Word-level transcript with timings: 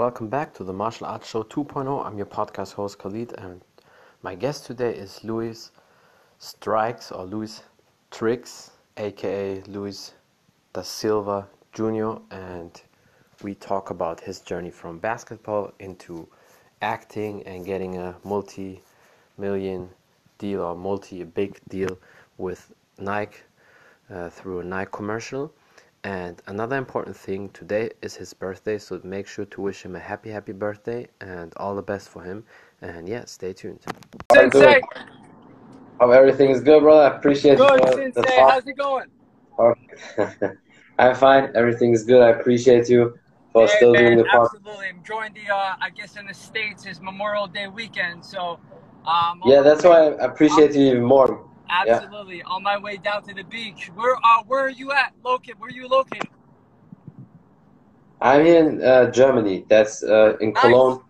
Welcome 0.00 0.28
back 0.28 0.54
to 0.54 0.64
the 0.64 0.72
Martial 0.72 1.06
Arts 1.08 1.28
Show 1.28 1.42
2.0. 1.42 2.06
I'm 2.06 2.16
your 2.16 2.24
podcast 2.24 2.72
host 2.72 2.98
Khalid, 2.98 3.34
and 3.36 3.60
my 4.22 4.34
guest 4.34 4.64
today 4.64 4.94
is 4.94 5.22
Luis 5.24 5.72
Strikes 6.38 7.12
or 7.12 7.26
Luis 7.26 7.64
Trikz, 8.10 8.70
aka 8.96 9.60
Luis 9.66 10.14
da 10.72 10.80
Silva 10.80 11.46
Jr., 11.74 12.12
and 12.30 12.80
we 13.42 13.54
talk 13.54 13.90
about 13.90 14.20
his 14.20 14.40
journey 14.40 14.70
from 14.70 14.98
basketball 14.98 15.70
into 15.80 16.26
acting 16.80 17.42
and 17.42 17.66
getting 17.66 17.98
a 17.98 18.16
multi 18.24 18.80
million 19.36 19.90
deal 20.38 20.62
or 20.62 20.74
multi 20.74 21.24
big 21.24 21.60
deal 21.68 21.98
with 22.38 22.72
Nike 22.98 23.40
uh, 24.08 24.30
through 24.30 24.60
a 24.60 24.64
Nike 24.64 24.92
commercial. 24.92 25.52
And 26.02 26.40
another 26.46 26.76
important 26.76 27.14
thing 27.16 27.50
today 27.50 27.90
is 28.00 28.14
his 28.16 28.32
birthday, 28.32 28.78
so 28.78 29.00
make 29.04 29.26
sure 29.26 29.44
to 29.44 29.60
wish 29.60 29.82
him 29.84 29.94
a 29.96 29.98
happy, 29.98 30.30
happy 30.30 30.52
birthday 30.52 31.06
and 31.20 31.52
all 31.58 31.74
the 31.74 31.82
best 31.82 32.08
for 32.08 32.22
him. 32.22 32.44
And 32.80 33.06
yeah, 33.06 33.26
stay 33.26 33.52
tuned. 33.52 33.80
Sensei, 34.32 34.80
Hope 36.00 36.12
everything 36.12 36.48
is 36.50 36.62
good, 36.62 36.82
brother. 36.82 37.12
I 37.14 37.18
appreciate 37.18 37.58
good 37.58 37.82
the, 37.82 37.92
Sensei. 37.92 38.12
the 38.14 38.22
talk. 38.22 38.50
How's 38.50 38.66
it 38.66 38.76
going? 38.78 39.06
Okay. 39.58 40.54
I'm 40.98 41.14
fine. 41.14 41.50
Everything 41.54 41.92
is 41.92 42.04
good. 42.04 42.22
I 42.22 42.30
appreciate 42.30 42.88
you 42.88 43.18
for 43.52 43.66
Hey, 43.66 43.76
still 43.76 43.92
man, 43.92 44.04
doing 44.04 44.18
the 44.18 44.24
podcast. 44.24 44.44
absolutely. 44.54 44.86
I'm 44.88 44.96
enjoying 44.96 45.34
the. 45.34 45.54
Uh, 45.54 45.74
I 45.82 45.90
guess 45.90 46.16
in 46.16 46.26
the 46.26 46.32
states 46.32 46.86
is 46.86 47.00
Memorial 47.02 47.46
Day 47.46 47.68
weekend, 47.68 48.24
so. 48.24 48.58
Um, 49.06 49.42
Yeah, 49.44 49.60
that's 49.60 49.82
my 49.84 49.90
why 49.90 50.08
way- 50.08 50.18
I 50.18 50.24
appreciate 50.24 50.74
you 50.74 50.82
even 50.92 51.02
more. 51.04 51.44
Absolutely, 51.70 52.42
on 52.42 52.62
my 52.62 52.76
way 52.76 52.96
down 52.96 53.22
to 53.24 53.34
the 53.34 53.44
beach. 53.44 53.90
Where 53.94 54.16
uh, 54.16 54.42
where 54.46 54.64
are 54.64 54.70
you 54.70 54.92
at? 54.92 55.12
Located? 55.24 55.58
Where 55.60 55.68
are 55.68 55.72
you 55.72 55.88
located? 55.88 56.28
I'm 58.20 58.44
in 58.44 58.82
uh, 58.82 59.10
Germany. 59.10 59.64
That's 59.68 60.02
uh, 60.02 60.36
in 60.40 60.52
Nice. 60.52 60.62
Cologne. 60.62 61.02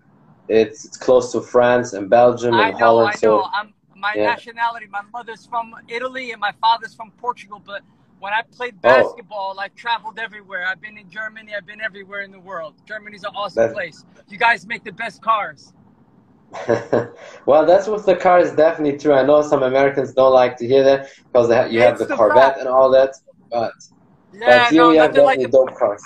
It's, 0.48 0.84
it's 0.84 0.96
close 0.96 1.32
to 1.32 1.40
France 1.40 1.92
and 1.92 2.10
Belgium 2.10 2.54
I 2.54 2.68
and 2.68 2.72
know, 2.78 2.84
Holland. 2.86 3.08
I 3.08 3.12
know. 3.12 3.42
So 3.42 3.44
I'm 3.52 3.72
my 3.96 4.14
yeah. 4.16 4.26
nationality. 4.26 4.86
My 4.90 5.02
mother's 5.12 5.46
from 5.46 5.74
Italy 5.88 6.32
and 6.32 6.40
my 6.40 6.52
father's 6.60 6.94
from 6.94 7.10
Portugal. 7.12 7.62
But 7.64 7.82
when 8.18 8.32
I 8.32 8.42
played 8.42 8.74
Oh. 8.84 8.88
basketball, 8.88 9.58
I 9.60 9.68
traveled 9.68 10.18
everywhere. 10.18 10.66
I've 10.66 10.80
been 10.80 10.98
in 10.98 11.10
Germany. 11.10 11.54
I've 11.56 11.66
been 11.66 11.80
everywhere 11.80 12.22
in 12.22 12.32
the 12.32 12.40
world. 12.40 12.74
Germany's 12.86 13.24
an 13.24 13.30
awesome 13.34 13.62
That's- 13.62 13.74
place. 13.74 14.04
You 14.28 14.38
guys 14.38 14.66
make 14.66 14.84
the 14.84 14.92
best 14.92 15.22
cars. 15.22 15.72
Well, 17.46 17.64
that's 17.64 17.86
with 17.86 18.06
the 18.06 18.16
car 18.16 18.40
is 18.40 18.52
definitely 18.52 18.98
true. 18.98 19.12
I 19.12 19.24
know 19.24 19.40
some 19.42 19.62
Americans 19.62 20.12
don't 20.12 20.32
like 20.32 20.56
to 20.58 20.66
hear 20.66 20.82
that 20.82 21.08
because 21.32 21.48
they 21.48 21.56
ha- 21.56 21.66
you 21.66 21.80
have 21.80 21.98
the 21.98 22.06
the 22.06 22.16
Corvette 22.16 22.54
fact. 22.54 22.60
and 22.60 22.68
all 22.68 22.90
that. 22.90 23.14
But, 23.50 23.72
Yeah, 24.32 24.64
but 24.64 24.72
here 24.72 24.82
no, 24.82 24.90
we 24.90 24.96
have 24.96 25.14
like 25.14 25.38
definitely 25.38 25.44
the 25.46 25.50
dope 25.52 25.76
cars. 25.76 26.02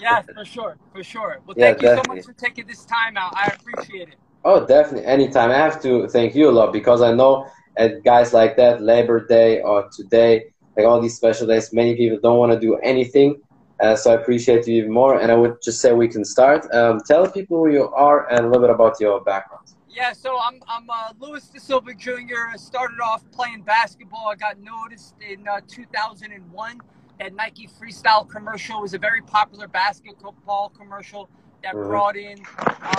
Yeah, 0.00 0.22
for 0.22 0.44
sure, 0.44 0.76
for 0.92 1.02
sure. 1.02 1.38
Well, 1.46 1.54
Yeah, 1.58 1.74
thank 1.74 1.82
you 1.82 1.88
so 1.88 2.02
much 2.08 2.24
for 2.24 2.32
taking 2.32 2.66
this 2.66 2.84
time 2.84 3.16
out. 3.16 3.32
I 3.36 3.48
appreciate 3.48 4.08
it. 4.08 4.18
Oh, 4.44 4.64
definitely. 4.64 5.06
Anytime. 5.06 5.50
I 5.50 5.56
have 5.56 5.82
to 5.82 6.08
thank 6.08 6.34
you 6.34 6.48
a 6.48 6.52
lot 6.52 6.72
because 6.72 7.02
I 7.02 7.12
know 7.12 7.46
at 7.76 8.02
guys 8.04 8.32
like 8.32 8.56
that, 8.56 8.80
Labor 8.80 9.26
Day 9.26 9.60
or 9.60 9.88
today, 9.94 10.44
like 10.76 10.86
all 10.86 11.00
these 11.00 11.16
special 11.16 11.46
days, 11.46 11.72
many 11.72 11.96
people 11.96 12.18
don't 12.22 12.38
want 12.38 12.52
to 12.52 12.60
do 12.60 12.76
anything. 12.76 13.36
Uh, 13.80 13.94
so 13.94 14.10
I 14.10 14.14
appreciate 14.14 14.66
you 14.66 14.74
even 14.76 14.92
more. 14.92 15.20
And 15.20 15.30
I 15.30 15.34
would 15.34 15.62
just 15.62 15.80
say 15.80 15.92
we 15.92 16.08
can 16.08 16.24
start. 16.24 16.72
Um, 16.74 17.00
tell 17.06 17.30
people 17.30 17.58
who 17.58 17.70
you 17.70 17.88
are 17.90 18.28
and 18.30 18.40
a 18.40 18.48
little 18.48 18.62
bit 18.62 18.70
about 18.70 18.98
your 19.00 19.20
background. 19.22 19.64
Yeah, 19.88 20.12
so 20.12 20.38
I'm 20.40 20.60
I'm 20.68 20.88
uh, 20.90 21.12
Louis 21.18 21.44
Da 21.48 21.58
Silva 21.58 21.94
Jr. 21.94 22.52
I 22.52 22.56
started 22.56 23.00
off 23.00 23.24
playing 23.32 23.62
basketball. 23.62 24.28
I 24.28 24.36
got 24.36 24.58
noticed 24.60 25.14
in 25.20 25.46
uh, 25.48 25.60
2001. 25.66 26.78
That 27.18 27.34
Nike 27.34 27.66
Freestyle 27.66 28.28
commercial 28.28 28.80
was 28.80 28.94
a 28.94 28.98
very 28.98 29.22
popular 29.22 29.66
basketball 29.66 30.68
commercial 30.78 31.28
that 31.64 31.74
Mhm. 31.74 31.88
brought 31.88 32.16
in, 32.16 32.38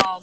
um, 0.05 0.19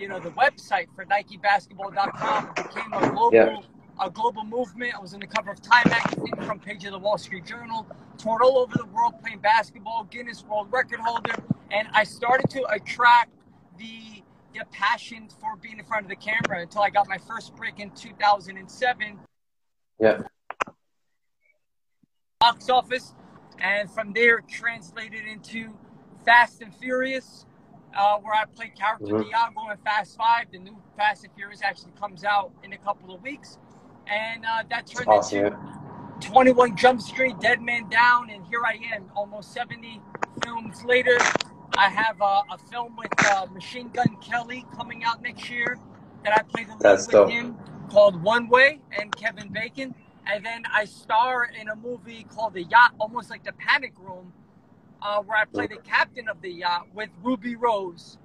you 0.00 0.08
know, 0.08 0.18
the 0.18 0.30
website 0.30 0.88
for 0.96 1.04
NikeBasketball.com. 1.04 2.48
It 2.56 2.74
became 2.74 2.92
a 2.92 3.10
global 3.10 3.30
Yeah. 3.32 3.58
A 3.98 4.10
global 4.10 4.44
movement. 4.44 4.94
I 4.94 5.00
was 5.00 5.14
on 5.14 5.20
the 5.20 5.26
cover 5.26 5.50
of 5.50 5.62
Time 5.62 5.84
magazine, 5.88 6.34
front 6.44 6.62
page 6.62 6.84
of 6.84 6.92
the 6.92 6.98
Wall 6.98 7.16
Street 7.16 7.46
Journal, 7.46 7.86
toured 8.18 8.42
all 8.42 8.58
over 8.58 8.74
the 8.76 8.84
world 8.86 9.14
playing 9.22 9.38
basketball, 9.38 10.04
Guinness 10.10 10.44
World 10.44 10.70
Record 10.70 11.00
holder, 11.00 11.34
and 11.70 11.88
I 11.92 12.04
started 12.04 12.50
to 12.50 12.64
attract 12.70 13.30
the 13.78 14.22
the 14.52 14.64
passion 14.70 15.28
for 15.38 15.54
being 15.56 15.78
in 15.78 15.84
front 15.84 16.04
of 16.04 16.08
the 16.08 16.16
camera 16.16 16.62
until 16.62 16.80
I 16.80 16.88
got 16.88 17.06
my 17.08 17.18
first 17.18 17.54
break 17.56 17.78
in 17.78 17.90
2007 17.90 19.18
Yeah. 19.98 20.22
box 22.40 22.70
office, 22.70 23.14
and 23.58 23.90
from 23.90 24.14
there 24.14 24.40
translated 24.40 25.26
into 25.26 25.76
Fast 26.24 26.62
and 26.62 26.74
Furious, 26.74 27.44
uh, 27.94 28.18
where 28.20 28.34
I 28.34 28.46
played 28.46 28.74
character 28.76 29.04
Mhm. 29.06 29.24
Diogo 29.24 29.70
in 29.70 29.76
Fast 29.78 30.16
Five. 30.16 30.50
The 30.50 30.58
new 30.58 30.82
Fast 30.96 31.24
and 31.24 31.34
Furious 31.34 31.60
actually 31.62 31.92
comes 31.92 32.24
out 32.24 32.50
in 32.62 32.72
a 32.72 32.78
couple 32.78 33.14
of 33.14 33.20
weeks, 33.22 33.58
and 34.08 34.44
uh, 34.44 34.62
that 34.70 34.86
turned 34.86 35.08
Awesome. 35.08 35.46
into 35.46 35.58
21 36.20 36.76
Jump 36.76 37.00
Street, 37.00 37.38
Dead 37.40 37.60
Man 37.62 37.88
Down, 37.88 38.30
and 38.30 38.44
here 38.46 38.62
I 38.64 38.78
am, 38.94 39.04
almost 39.14 39.52
70 39.52 40.00
films 40.44 40.84
later. 40.84 41.18
I 41.76 41.88
have 41.90 42.20
uh, 42.22 42.42
a 42.50 42.58
film 42.70 42.96
with 42.96 43.12
uh, 43.32 43.46
Machine 43.52 43.88
Gun 43.90 44.16
Kelly 44.22 44.64
coming 44.76 45.04
out 45.04 45.22
next 45.22 45.50
year 45.50 45.78
that 46.24 46.32
I 46.38 46.42
play 46.42 46.64
the 46.64 46.72
lead 46.72 46.80
That's 46.80 47.06
with 47.06 47.12
dope. 47.12 47.30
him 47.30 47.56
called 47.90 48.22
One 48.22 48.48
Way 48.48 48.80
and 48.98 49.14
Kevin 49.14 49.48
Bacon. 49.52 49.94
And 50.26 50.44
then 50.44 50.62
I 50.74 50.86
star 50.86 51.50
in 51.60 51.68
a 51.68 51.76
movie 51.76 52.24
called 52.28 52.54
The 52.54 52.64
Yacht, 52.64 52.94
almost 52.98 53.30
like 53.30 53.44
The 53.44 53.52
Panic 53.52 53.92
Room, 54.00 54.32
uh, 55.02 55.22
where 55.22 55.38
I 55.38 55.44
play 55.44 55.66
the 55.66 55.76
captain 55.76 56.28
of 56.28 56.40
the 56.42 56.50
yacht 56.50 56.88
with 56.94 57.10
Ruby 57.22 57.54
Rose. 57.56 58.18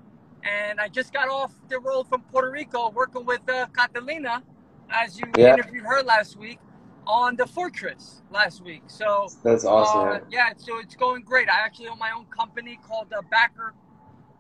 And 0.44 0.80
I 0.80 0.88
just 0.88 1.14
got 1.14 1.30
off 1.30 1.54
the 1.70 1.80
road 1.80 2.08
from 2.08 2.22
Puerto 2.24 2.50
Rico 2.50 2.90
working 2.90 3.26
with 3.26 3.48
uh, 3.50 3.68
Catalina, 3.78 4.42
as 4.92 5.20
you 5.20 5.26
Yeah. 5.36 5.54
interviewed 5.54 5.86
her 5.86 6.04
last 6.04 6.38
week, 6.38 6.60
on 7.08 7.36
The 7.36 7.46
Fortress 7.48 8.22
last 8.32 8.64
week. 8.64 8.84
So 8.88 9.28
That's 9.44 9.66
awesome. 9.66 10.08
uh, 10.08 10.20
yeah, 10.30 10.54
so 10.58 10.78
it's 10.80 10.96
going 10.96 11.24
great. 11.24 11.50
I 11.50 11.60
actually 11.66 11.88
own 11.88 12.00
my 12.00 12.12
own 12.12 12.26
company 12.26 12.80
called 12.88 13.10
the 13.10 13.24
Backer 13.30 13.74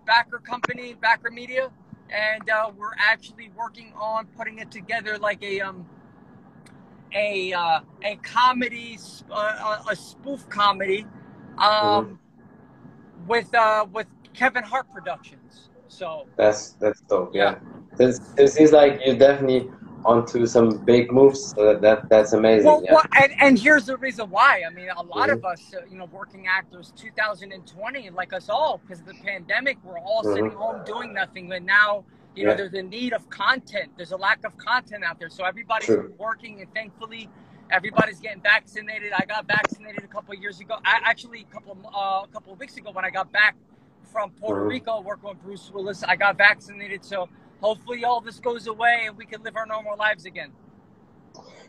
Backer 0.05 0.39
Company, 0.39 0.93
Backer 0.93 1.31
Media, 1.31 1.71
and 2.09 2.49
uh, 2.49 2.71
we're 2.77 2.93
actually 2.97 3.51
working 3.55 3.93
on 3.99 4.27
putting 4.37 4.59
it 4.59 4.71
together 4.71 5.17
like 5.17 5.43
a 5.43 5.61
um 5.61 5.85
a 7.13 7.53
uh, 7.53 7.81
a 8.03 8.15
comedy, 8.17 8.97
uh, 9.31 9.79
a 9.87 9.91
a 9.91 9.95
spoof 9.95 10.47
comedy, 10.49 11.05
um, 11.57 12.19
with 13.27 13.53
uh 13.53 13.85
with 13.91 14.07
Kevin 14.33 14.63
Hart 14.63 14.91
Productions. 14.93 15.69
So 15.87 16.27
That's 16.37 16.71
that's 16.73 17.01
dope. 17.01 17.35
Yeah. 17.35 17.55
Yeah. 17.55 17.59
This 17.97 18.19
this 18.35 18.57
is 18.57 18.71
like 18.71 19.01
you're 19.05 19.17
definitely 19.17 19.69
onto 20.05 20.45
some 20.45 20.77
big 20.85 21.11
moves. 21.11 21.53
So 21.55 21.65
that, 21.65 21.81
that 21.81 22.09
that's 22.09 22.33
amazing. 22.33 22.65
Well, 22.67 22.81
yeah. 22.83 22.93
well 22.93 23.03
and, 23.21 23.33
and 23.39 23.59
here's 23.59 23.85
the 23.85 23.97
reason 23.97 24.29
why. 24.29 24.63
I 24.65 24.73
mean, 24.73 24.89
a 24.89 25.01
lot 25.01 25.29
Mhm. 25.29 25.33
of 25.33 25.45
us, 25.45 25.73
uh, 25.75 25.81
you 25.89 25.97
know, 25.97 26.05
working 26.05 26.47
actors, 26.47 26.93
2020, 26.95 28.09
like 28.11 28.33
us 28.33 28.49
all, 28.49 28.79
because 28.79 28.99
of 29.01 29.05
the 29.07 29.13
pandemic, 29.15 29.77
we're 29.83 29.99
all 29.99 30.23
Mhm. 30.23 30.33
sitting 30.33 30.51
home 30.51 30.81
doing 30.85 31.13
nothing. 31.13 31.49
But 31.49 31.63
now, 31.63 32.03
you 32.35 32.45
know, 32.45 32.55
there's 32.55 32.73
a 32.73 32.81
need 32.81 33.13
of 33.13 33.29
content. 33.29 33.91
There's 33.97 34.11
a 34.11 34.17
lack 34.17 34.43
of 34.45 34.55
content 34.57 35.03
out 35.03 35.19
there. 35.19 35.29
So 35.29 35.43
everybody's 35.43 35.87
True. 35.87 36.13
working, 36.17 36.61
and 36.61 36.73
thankfully, 36.73 37.29
everybody's 37.69 38.19
getting 38.19 38.41
vaccinated. 38.41 39.11
I 39.13 39.25
got 39.25 39.45
vaccinated 39.47 40.03
a 40.03 40.07
couple 40.07 40.33
of 40.33 40.41
years 40.41 40.59
ago. 40.59 40.75
I 40.85 40.99
actually 41.03 41.45
a 41.49 41.53
couple 41.53 41.77
uh, 41.93 42.23
a 42.23 42.27
couple 42.31 42.53
of 42.53 42.59
weeks 42.59 42.77
ago 42.77 42.91
when 42.91 43.05
I 43.05 43.09
got 43.09 43.31
back 43.31 43.55
from 44.11 44.31
Puerto 44.31 44.65
Mhm. 44.65 44.69
Rico 44.69 45.01
working 45.01 45.29
with 45.29 45.41
Bruce 45.41 45.71
Willis, 45.73 46.03
I 46.03 46.15
got 46.17 46.37
vaccinated. 46.37 47.05
So 47.05 47.29
hopefully, 47.61 48.03
all 48.03 48.21
this 48.21 48.39
goes 48.39 48.67
away 48.67 49.03
and 49.05 49.17
we 49.17 49.25
can 49.25 49.41
live 49.43 49.55
our 49.55 49.65
normal 49.65 49.95
lives 49.97 50.25
again. 50.25 50.51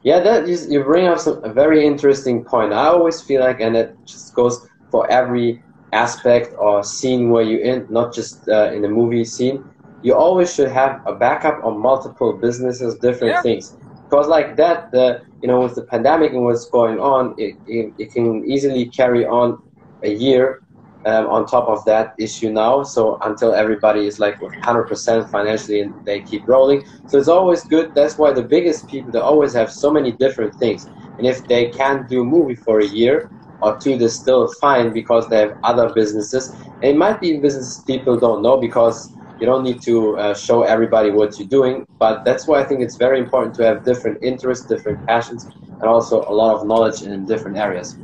Yeah, 0.03 0.21
that 0.21 0.49
is, 0.49 0.69
you 0.71 0.83
bring 0.83 1.07
up 1.07 1.19
some, 1.21 1.43
a 1.45 1.53
very 1.53 1.87
interesting 1.87 2.45
point. 2.45 2.73
I 2.73 2.87
always 2.87 3.23
feel 3.23 3.41
like, 3.41 3.61
and 3.61 3.77
it 3.77 3.97
just 4.07 4.35
goes 4.35 4.59
for 4.91 5.11
every 5.11 5.63
aspect 5.93 6.49
or 6.59 6.83
scene 6.83 7.31
where 7.31 7.43
you're 7.45 7.61
in, 7.61 7.87
not 7.91 8.13
just 8.13 8.49
uh, 8.49 8.73
in 8.73 8.83
the 8.83 8.89
movie 8.89 9.25
scene. 9.25 9.65
You 10.03 10.15
always 10.17 10.53
should 10.53 10.71
have 10.71 11.01
a 11.07 11.15
backup 11.15 11.63
on 11.65 11.81
multiple 11.81 12.33
businesses, 12.41 12.99
different 12.99 13.35
Yeah. 13.35 13.43
things. 13.43 13.77
Because 14.11 14.27
like 14.27 14.57
that, 14.57 14.91
the 14.93 15.21
you 15.41 15.49
know, 15.49 15.61
with 15.61 15.75
the 15.75 15.83
pandemic 15.83 16.33
and 16.33 16.45
what's 16.45 16.69
going 16.71 16.99
on, 17.01 17.35
it, 17.37 17.55
it, 17.67 17.95
it 17.99 18.13
can 18.13 18.45
easily 18.45 18.87
carry 18.87 19.25
on 19.27 19.59
a 20.03 20.11
year 20.13 20.61
um, 21.05 21.27
on 21.27 21.47
top 21.47 21.69
of 21.69 21.85
that 21.85 22.13
issue 22.19 22.51
now. 22.51 22.83
So 22.83 23.19
until 23.23 23.55
everybody 23.55 24.07
is 24.07 24.19
like 24.19 24.39
100% 24.65 25.29
financially 25.31 25.81
and 25.81 25.95
they 26.05 26.21
keep 26.21 26.47
rolling. 26.47 26.83
So 27.07 27.19
it's 27.19 27.29
always 27.29 27.65
good. 27.65 27.93
That's 27.95 28.19
why 28.19 28.33
the 28.33 28.43
biggest 28.43 28.89
people, 28.89 29.13
they 29.13 29.19
always 29.21 29.53
have 29.55 29.71
so 29.71 29.91
many 29.93 30.13
different 30.13 30.55
things. 30.55 30.89
And 31.19 31.27
if 31.27 31.47
they 31.47 31.71
can't 31.71 32.09
do 32.09 32.23
a 32.23 32.25
movie 32.25 32.55
for 32.55 32.81
a 32.81 32.87
year 32.87 33.31
or 33.61 33.79
two, 33.83 33.97
they're 33.99 34.09
still 34.09 34.53
fine 34.61 34.93
because 34.93 35.29
they 35.29 35.39
have 35.39 35.55
other 35.65 35.91
businesses. 35.95 36.55
And 36.81 36.93
it 36.93 36.97
might 36.97 37.21
be 37.21 37.39
businesses 37.39 37.83
people 37.87 38.19
don't 38.19 38.43
know 38.43 38.59
because 38.61 39.17
you 39.41 39.47
don't 39.47 39.65
need 39.65 39.81
to 39.83 40.17
uh, 40.19 40.35
show 40.35 40.63
everybody 40.63 41.11
what 41.11 41.39
you're 41.39 41.49
doing. 41.49 41.87
But 41.99 42.25
that's 42.25 42.47
why 42.47 42.61
I 42.61 42.65
think 42.65 42.81
it's 42.81 42.97
very 42.97 43.19
important 43.19 43.55
to 43.57 43.65
have 43.65 43.85
different 43.85 44.23
interests, 44.23 44.67
different 44.67 45.07
passions, 45.07 45.45
and 45.45 45.85
also 45.85 46.25
a 46.29 46.35
lot 46.35 46.55
of 46.57 46.67
knowledge 46.67 47.03
in 47.03 47.27
different 47.27 47.57
areas. 47.57 47.97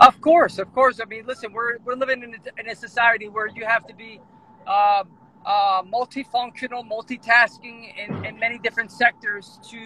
Of 0.00 0.20
course, 0.20 0.58
of 0.58 0.72
course. 0.74 1.00
I 1.00 1.04
mean, 1.04 1.26
listen, 1.26 1.52
we're 1.52 1.78
we're 1.84 1.94
living 1.94 2.22
in 2.22 2.34
a, 2.34 2.60
in 2.60 2.68
a 2.68 2.74
society 2.74 3.28
where 3.28 3.46
you 3.46 3.64
have 3.64 3.86
to 3.86 3.94
be, 3.94 4.20
um, 4.66 5.08
uh, 5.46 5.82
multifunctional, 5.82 6.82
multitasking 6.88 7.92
in, 7.96 8.24
in 8.24 8.38
many 8.38 8.58
different 8.58 8.90
sectors 8.90 9.58
to, 9.70 9.78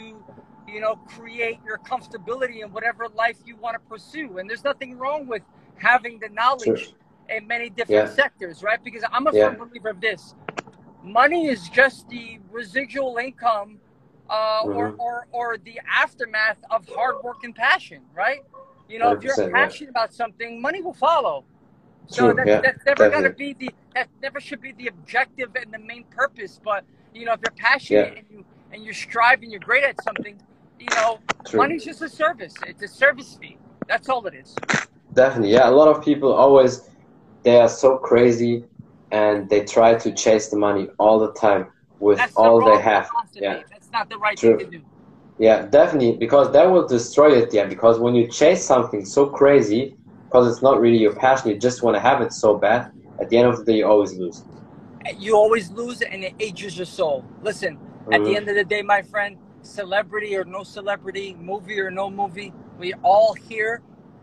you 0.67 0.81
know, 0.81 0.97
create 1.07 1.59
your 1.65 1.79
comfortability 1.79 2.63
in 2.63 2.73
whatever 2.73 3.09
life 3.15 3.39
you 3.45 3.57
want 3.57 3.75
to 3.75 3.81
pursue. 3.89 4.39
And 4.39 4.49
there's 4.49 4.65
nothing 4.65 4.99
wrong 4.99 5.27
with 5.27 5.43
having 5.77 6.19
the 6.19 6.29
knowledge 6.29 6.65
True. 6.65 7.37
in 7.37 7.47
many 7.47 7.71
different 7.71 8.09
yeah. 8.09 8.15
sectors, 8.15 8.63
right? 8.63 8.83
Because 8.83 9.03
I'm 9.13 9.27
a 9.27 9.33
yeah. 9.33 9.51
firm 9.51 9.69
believer 9.69 9.91
of 9.91 10.01
this. 10.01 10.35
Money 11.05 11.47
is 11.49 11.69
just 11.69 12.09
the 12.09 12.39
residual 12.51 13.19
income 13.19 13.79
uh, 14.31 14.63
mm-hmm. 14.63 14.73
or, 14.73 14.95
or, 14.99 15.27
or 15.33 15.59
the 15.59 15.79
aftermath 15.89 16.57
of 16.71 16.89
hard 16.89 17.17
work 17.23 17.45
and 17.45 17.55
passion, 17.55 18.01
right? 18.15 18.41
You 18.89 18.99
know, 18.99 19.13
if 19.13 19.23
you're 19.23 19.51
passionate 19.51 19.91
about 19.91 20.13
something, 20.13 20.61
money 20.61 20.83
will 20.83 20.95
follow. 20.95 21.45
So 22.07 22.27
True, 22.27 22.35
that, 22.35 22.47
yeah, 22.47 22.61
that's 22.61 22.85
never 22.85 23.11
going 23.11 23.25
to 23.25 23.31
be 23.31 23.55
the 23.55 23.71
that 23.95 24.09
never 24.21 24.41
should 24.41 24.61
be 24.61 24.73
the 24.73 24.89
objective 24.89 25.51
and 25.57 25.73
the 25.73 25.79
main 25.79 26.05
purpose. 26.05 26.61
But 26.63 26.85
you 27.15 27.25
know, 27.25 27.33
if 27.33 27.41
you're 27.43 27.55
passionate 27.57 28.13
yeah. 28.13 28.19
and 28.19 28.27
you 28.31 28.45
and 28.73 28.85
you're 28.85 28.95
striving, 28.95 29.51
you're 29.51 29.61
great 29.61 29.85
at 29.85 30.03
something. 30.03 30.39
You 30.79 30.87
know, 30.97 31.21
True. 31.47 31.59
money's 31.59 31.85
just 31.85 32.03
a 32.03 32.09
service. 32.09 32.55
It's 32.67 32.83
a 32.83 32.89
service 32.89 33.39
fee. 33.41 33.57
That's 33.89 34.09
all 34.09 34.27
it 34.27 34.35
is. 34.35 34.55
Definitely, 35.15 35.53
yeah. 35.53 35.69
A 35.69 35.71
lot 35.71 35.89
of 35.89 36.05
people 36.05 36.33
always 36.33 36.91
they 37.43 37.59
are 37.59 37.69
so 37.69 37.97
crazy 37.97 38.65
and 39.15 39.49
they 39.49 39.65
try 39.65 39.95
to 39.95 40.13
chase 40.13 40.49
the 40.49 40.57
money 40.57 40.89
all 40.99 41.21
the 41.21 41.33
time 41.35 41.67
with 42.01 42.19
that's 42.19 42.35
all 42.35 42.59
the 42.59 42.73
they 42.73 42.81
have. 42.83 43.09
Yeah, 43.33 43.63
that's 43.71 43.91
not 43.93 44.11
the 44.11 44.19
right 44.19 44.37
True. 44.37 44.59
thing 44.59 44.71
to 44.71 44.79
do. 44.79 44.85
Yeah, 45.39 45.67
definitely, 45.67 46.17
because 46.17 46.53
that 46.53 46.69
will 46.71 46.87
destroy 46.87 47.31
it. 47.43 47.55
Yeah, 47.55 47.67
because 47.67 48.01
when 48.01 48.15
you 48.17 48.27
chase 48.27 48.65
something 48.65 49.05
so 49.05 49.27
crazy, 49.27 49.97
because 50.25 50.45
it's 50.51 50.63
not 50.63 50.81
really 50.81 50.99
your 50.99 51.15
passion, 51.15 51.51
you 51.51 51.59
just 51.59 51.83
want 51.85 51.95
to 51.95 52.01
have 52.01 52.21
it 52.23 52.33
so 52.33 52.59
bad. 52.59 52.91
At 53.21 53.31
the 53.31 53.37
end 53.39 53.49
of 53.49 53.59
the 53.59 53.65
day, 53.65 53.79
you 53.79 53.87
always 53.87 54.13
lose. 54.15 54.43
You 55.17 55.37
always 55.37 55.71
lose, 55.71 56.03
and 56.03 56.25
it 56.25 56.35
ages 56.41 56.77
your 56.77 56.87
soul. 56.87 57.25
Listen, 57.43 57.77
mm-hmm. 57.77 58.13
at 58.13 58.21
the 58.21 58.27
mm-hmm. 58.27 58.37
end 58.37 58.49
of 58.49 58.57
the 58.57 58.65
day, 58.65 58.83
my 58.83 59.03
friend, 59.03 59.37
celebrity 59.63 60.35
or 60.37 60.45
no 60.45 60.65
celebrity, 60.65 61.37
movie 61.41 61.79
or 61.79 61.91
no 61.91 62.11
movie, 62.11 62.53
we 62.79 62.95
all 63.05 63.33
here, 63.35 63.81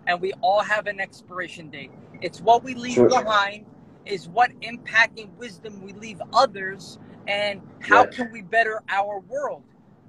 and 0.07 0.19
we 0.19 0.33
all 0.41 0.61
have 0.61 0.87
an 0.87 0.99
expiration 0.99 1.69
date. 1.69 1.91
It's 2.21 2.41
what 2.41 2.63
we 2.63 2.73
leave 2.75 3.07
behind, 3.07 3.65
is 4.05 4.27
what 4.27 4.51
impact 4.61 5.19
and 5.19 5.35
wisdom 5.37 5.81
we 5.81 5.93
leave 5.93 6.21
others, 6.33 6.97
and 7.27 7.61
how 7.79 8.05
can 8.05 8.31
we 8.31 8.41
better 8.41 8.81
our 8.89 9.19
world. 9.19 9.63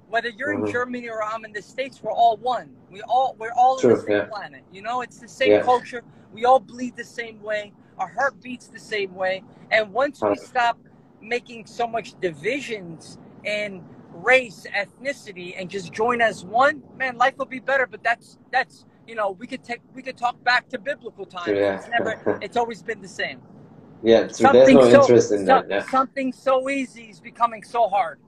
Whether 0.09 0.29
you're 0.29 0.53
mm-hmm. 0.53 0.67
in 0.67 0.71
Germany 0.71 1.09
or 1.09 1.23
I'm 1.23 1.45
in 1.45 1.53
the 1.53 1.61
States, 1.61 2.01
we're 2.01 2.11
all 2.11 2.37
one. 2.37 2.75
We 2.91 3.01
all 3.01 3.35
we're 3.39 3.53
all 3.57 3.79
True, 3.79 3.91
in 3.91 3.95
the 3.95 4.01
same 4.03 4.11
yeah. 4.11 4.25
planet. 4.25 4.63
You 4.71 4.81
know, 4.81 5.01
it's 5.01 5.19
the 5.19 5.27
same 5.27 5.51
yeah. 5.51 5.63
culture. 5.63 6.03
We 6.31 6.45
all 6.45 6.59
bleed 6.59 6.95
the 6.95 7.03
same 7.03 7.41
way. 7.41 7.73
Our 7.97 8.07
heart 8.07 8.41
beats 8.41 8.67
the 8.67 8.79
same 8.79 9.13
way. 9.15 9.43
And 9.71 9.91
once 9.91 10.21
we 10.21 10.35
stop 10.35 10.77
making 11.21 11.65
so 11.65 11.87
much 11.87 12.19
divisions 12.19 13.17
in 13.43 13.83
race, 14.13 14.65
ethnicity, 14.75 15.55
and 15.57 15.69
just 15.69 15.91
join 15.91 16.21
as 16.21 16.45
one, 16.45 16.83
man, 16.97 17.17
life 17.17 17.37
will 17.37 17.45
be 17.45 17.59
better. 17.59 17.87
But 17.87 18.03
that's 18.03 18.37
that's 18.51 18.85
you 19.07 19.15
know 19.15 19.31
we 19.31 19.47
could 19.47 19.63
take 19.63 19.81
we 19.93 20.01
could 20.01 20.17
talk 20.17 20.41
back 20.43 20.69
to 20.69 20.79
biblical 20.79 21.25
times. 21.25 21.57
Yeah. 21.57 21.75
It's 21.77 21.87
never. 21.89 22.39
it's 22.41 22.57
always 22.57 22.81
been 22.83 23.01
the 23.01 23.07
same. 23.07 23.41
Yeah, 24.03 24.27
so 24.27 24.51
there's 24.51 24.69
no 24.69 24.89
so, 24.89 25.01
interest 25.01 25.31
in 25.31 25.39
so, 25.39 25.45
that. 25.45 25.69
Yeah. 25.69 25.89
Something 25.89 26.33
so 26.33 26.69
easy 26.69 27.03
is 27.03 27.19
becoming 27.19 27.63
so 27.63 27.87
hard. 27.87 28.19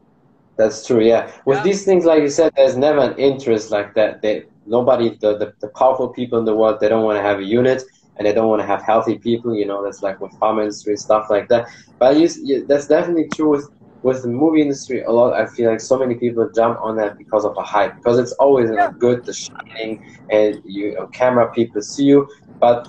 That's 0.55 0.87
true. 0.87 1.01
Yeah, 1.01 1.31
with 1.45 1.57
yeah. 1.57 1.63
these 1.63 1.83
things, 1.83 2.05
like 2.05 2.21
you 2.21 2.29
said, 2.29 2.53
there's 2.55 2.77
never 2.77 3.01
an 3.01 3.17
interest 3.17 3.71
like 3.71 3.93
that. 3.95 4.21
They 4.21 4.45
nobody, 4.65 5.17
the, 5.19 5.37
the, 5.37 5.53
the 5.59 5.67
powerful 5.69 6.09
people 6.09 6.39
in 6.39 6.45
the 6.45 6.55
world, 6.55 6.79
they 6.79 6.87
don't 6.87 7.03
want 7.03 7.17
to 7.17 7.21
have 7.21 7.39
a 7.39 7.43
unit 7.43 7.83
and 8.17 8.25
they 8.25 8.33
don't 8.33 8.47
want 8.47 8.61
to 8.61 8.65
have 8.65 8.81
healthy 8.81 9.17
people. 9.17 9.53
You 9.53 9.65
know, 9.65 9.83
that's 9.83 10.01
like 10.01 10.21
with 10.21 10.31
pharma 10.33 10.61
industry 10.61 10.95
stuff 10.95 11.27
like 11.29 11.49
that. 11.49 11.67
But 11.99 12.17
you, 12.17 12.29
you, 12.43 12.65
that's 12.65 12.87
definitely 12.87 13.27
true 13.35 13.49
with 13.49 13.69
with 14.01 14.21
the 14.21 14.27
movie 14.29 14.61
industry. 14.61 15.03
A 15.03 15.11
lot, 15.11 15.33
I 15.33 15.47
feel 15.47 15.69
like 15.69 15.81
so 15.81 15.97
many 15.97 16.15
people 16.15 16.49
jump 16.55 16.79
on 16.79 16.95
that 16.97 17.17
because 17.17 17.43
of 17.43 17.57
a 17.57 17.63
hype, 17.63 17.95
because 17.97 18.19
it's 18.19 18.33
always 18.33 18.69
yeah. 18.71 18.91
good, 18.97 19.25
the 19.25 19.33
shining, 19.33 20.05
and 20.29 20.61
you 20.63 20.93
know, 20.93 21.07
camera 21.07 21.51
people 21.51 21.81
see 21.81 22.05
you. 22.05 22.29
But 22.59 22.87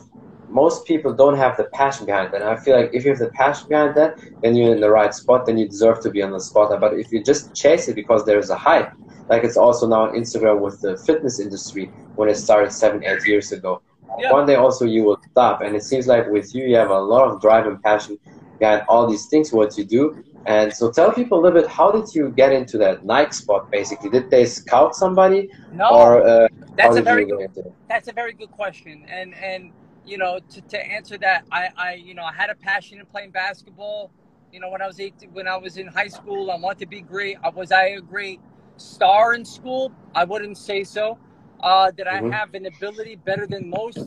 most 0.49 0.87
people 0.87 1.13
don't 1.13 1.37
have 1.37 1.57
the 1.57 1.65
passion 1.65 2.07
behind 2.07 2.33
that. 2.33 2.43
And 2.43 2.51
I 2.51 2.57
feel 2.57 2.77
like 2.77 2.91
if 2.93 3.05
you 3.05 3.11
have 3.11 3.19
the 3.19 3.31
passion 3.31 3.69
behind 3.69 3.95
that, 3.97 4.19
then 4.43 4.55
you're 4.55 4.75
in 4.75 4.81
the 4.81 4.91
right 4.91 5.15
spot, 5.15 5.47
then 5.47 5.59
you 5.59 5.69
deserve 5.69 6.01
to 6.01 6.11
be 6.11 6.23
on 6.23 6.31
the 6.31 6.41
spot. 6.41 6.79
But 6.81 6.95
if 6.95 7.13
you 7.13 7.23
just 7.23 7.55
chase 7.55 7.89
it 7.89 7.95
because 7.95 8.25
there's 8.25 8.51
a 8.51 8.57
hype, 8.57 8.93
like 9.29 9.45
it's 9.45 9.57
also 9.57 9.89
now 9.89 10.03
on 10.03 10.15
Instagram 10.15 10.61
with 10.61 10.81
the 10.81 10.97
fitness 10.99 11.41
industry 11.41 11.87
when 12.15 12.29
it 12.29 12.37
started 12.37 12.73
seven, 12.73 13.05
eight 13.05 13.27
years 13.27 13.53
ago. 13.53 13.83
Yeah. 14.19 14.33
One 14.33 14.47
day 14.47 14.55
also 14.55 14.85
you 14.85 15.03
will 15.03 15.21
stop. 15.31 15.63
And 15.63 15.75
it 15.75 15.83
seems 15.83 16.07
like 16.07 16.29
with 16.29 16.55
you, 16.55 16.65
you 16.67 16.77
have 16.77 16.91
a 16.91 16.99
lot 16.99 17.29
of 17.29 17.41
drive 17.41 17.67
and 17.67 17.83
passion 17.83 18.19
behind 18.59 18.83
all 18.89 19.07
these 19.07 19.27
things, 19.27 19.53
what 19.53 19.77
you 19.77 19.85
do. 19.85 20.25
And 20.47 20.73
so 20.73 20.93
tell 20.93 21.13
people 21.13 21.41
a 21.41 21.43
little 21.43 21.61
bit, 21.61 21.69
how 21.69 21.91
did 21.91 22.15
you 22.15 22.31
get 22.31 22.53
into 22.53 22.79
that 22.79 23.05
Nike 23.05 23.33
spot 23.33 23.69
basically? 23.71 24.11
Did 24.11 24.31
they 24.31 24.47
scout 24.47 24.95
somebody? 24.95 25.51
No, 25.73 25.89
or, 25.91 26.25
uh, 26.25 26.49
that's 26.77 26.97
a 26.97 27.03
very 27.03 27.25
good, 27.25 27.51
that's 27.89 28.07
a 28.07 28.13
very 28.13 28.33
good 28.33 28.53
question. 28.53 29.05
And, 29.11 29.35
and, 29.35 29.73
you 30.07 30.19
know, 30.19 30.39
to, 30.51 30.61
to 30.61 30.87
answer 30.87 31.19
that, 31.19 31.45
I, 31.51 31.69
I, 31.77 31.95
you 31.95 32.15
know, 32.15 32.23
I 32.23 32.33
had 32.33 32.51
a 32.51 32.55
passion 32.55 33.01
in 33.01 33.07
playing 33.07 33.31
basketball. 33.31 34.11
You 34.53 34.61
know, 34.61 34.71
when 34.71 34.81
I 34.81 34.87
was 34.87 35.01
18, 35.01 35.33
when 35.33 35.49
I 35.49 35.57
was 35.57 35.77
in 35.77 35.87
high 35.87 36.09
school, 36.09 36.51
I 36.51 36.57
wanted 36.57 36.79
to 36.81 36.87
be 36.87 37.01
great. 37.01 37.37
I 37.43 37.51
was 37.51 37.73
I 37.73 37.87
a 37.89 38.01
great 38.01 38.41
star 38.77 39.35
in 39.35 39.45
school? 39.45 39.93
I 40.15 40.25
wouldn't 40.25 40.57
say 40.57 40.85
so. 40.85 41.19
Uh, 41.61 41.91
did 41.91 42.07
I 42.07 42.21
mm-hmm. 42.21 42.31
have 42.31 42.55
an 42.55 42.67
ability 42.67 43.17
better 43.17 43.47
than 43.47 43.69
most 43.71 44.07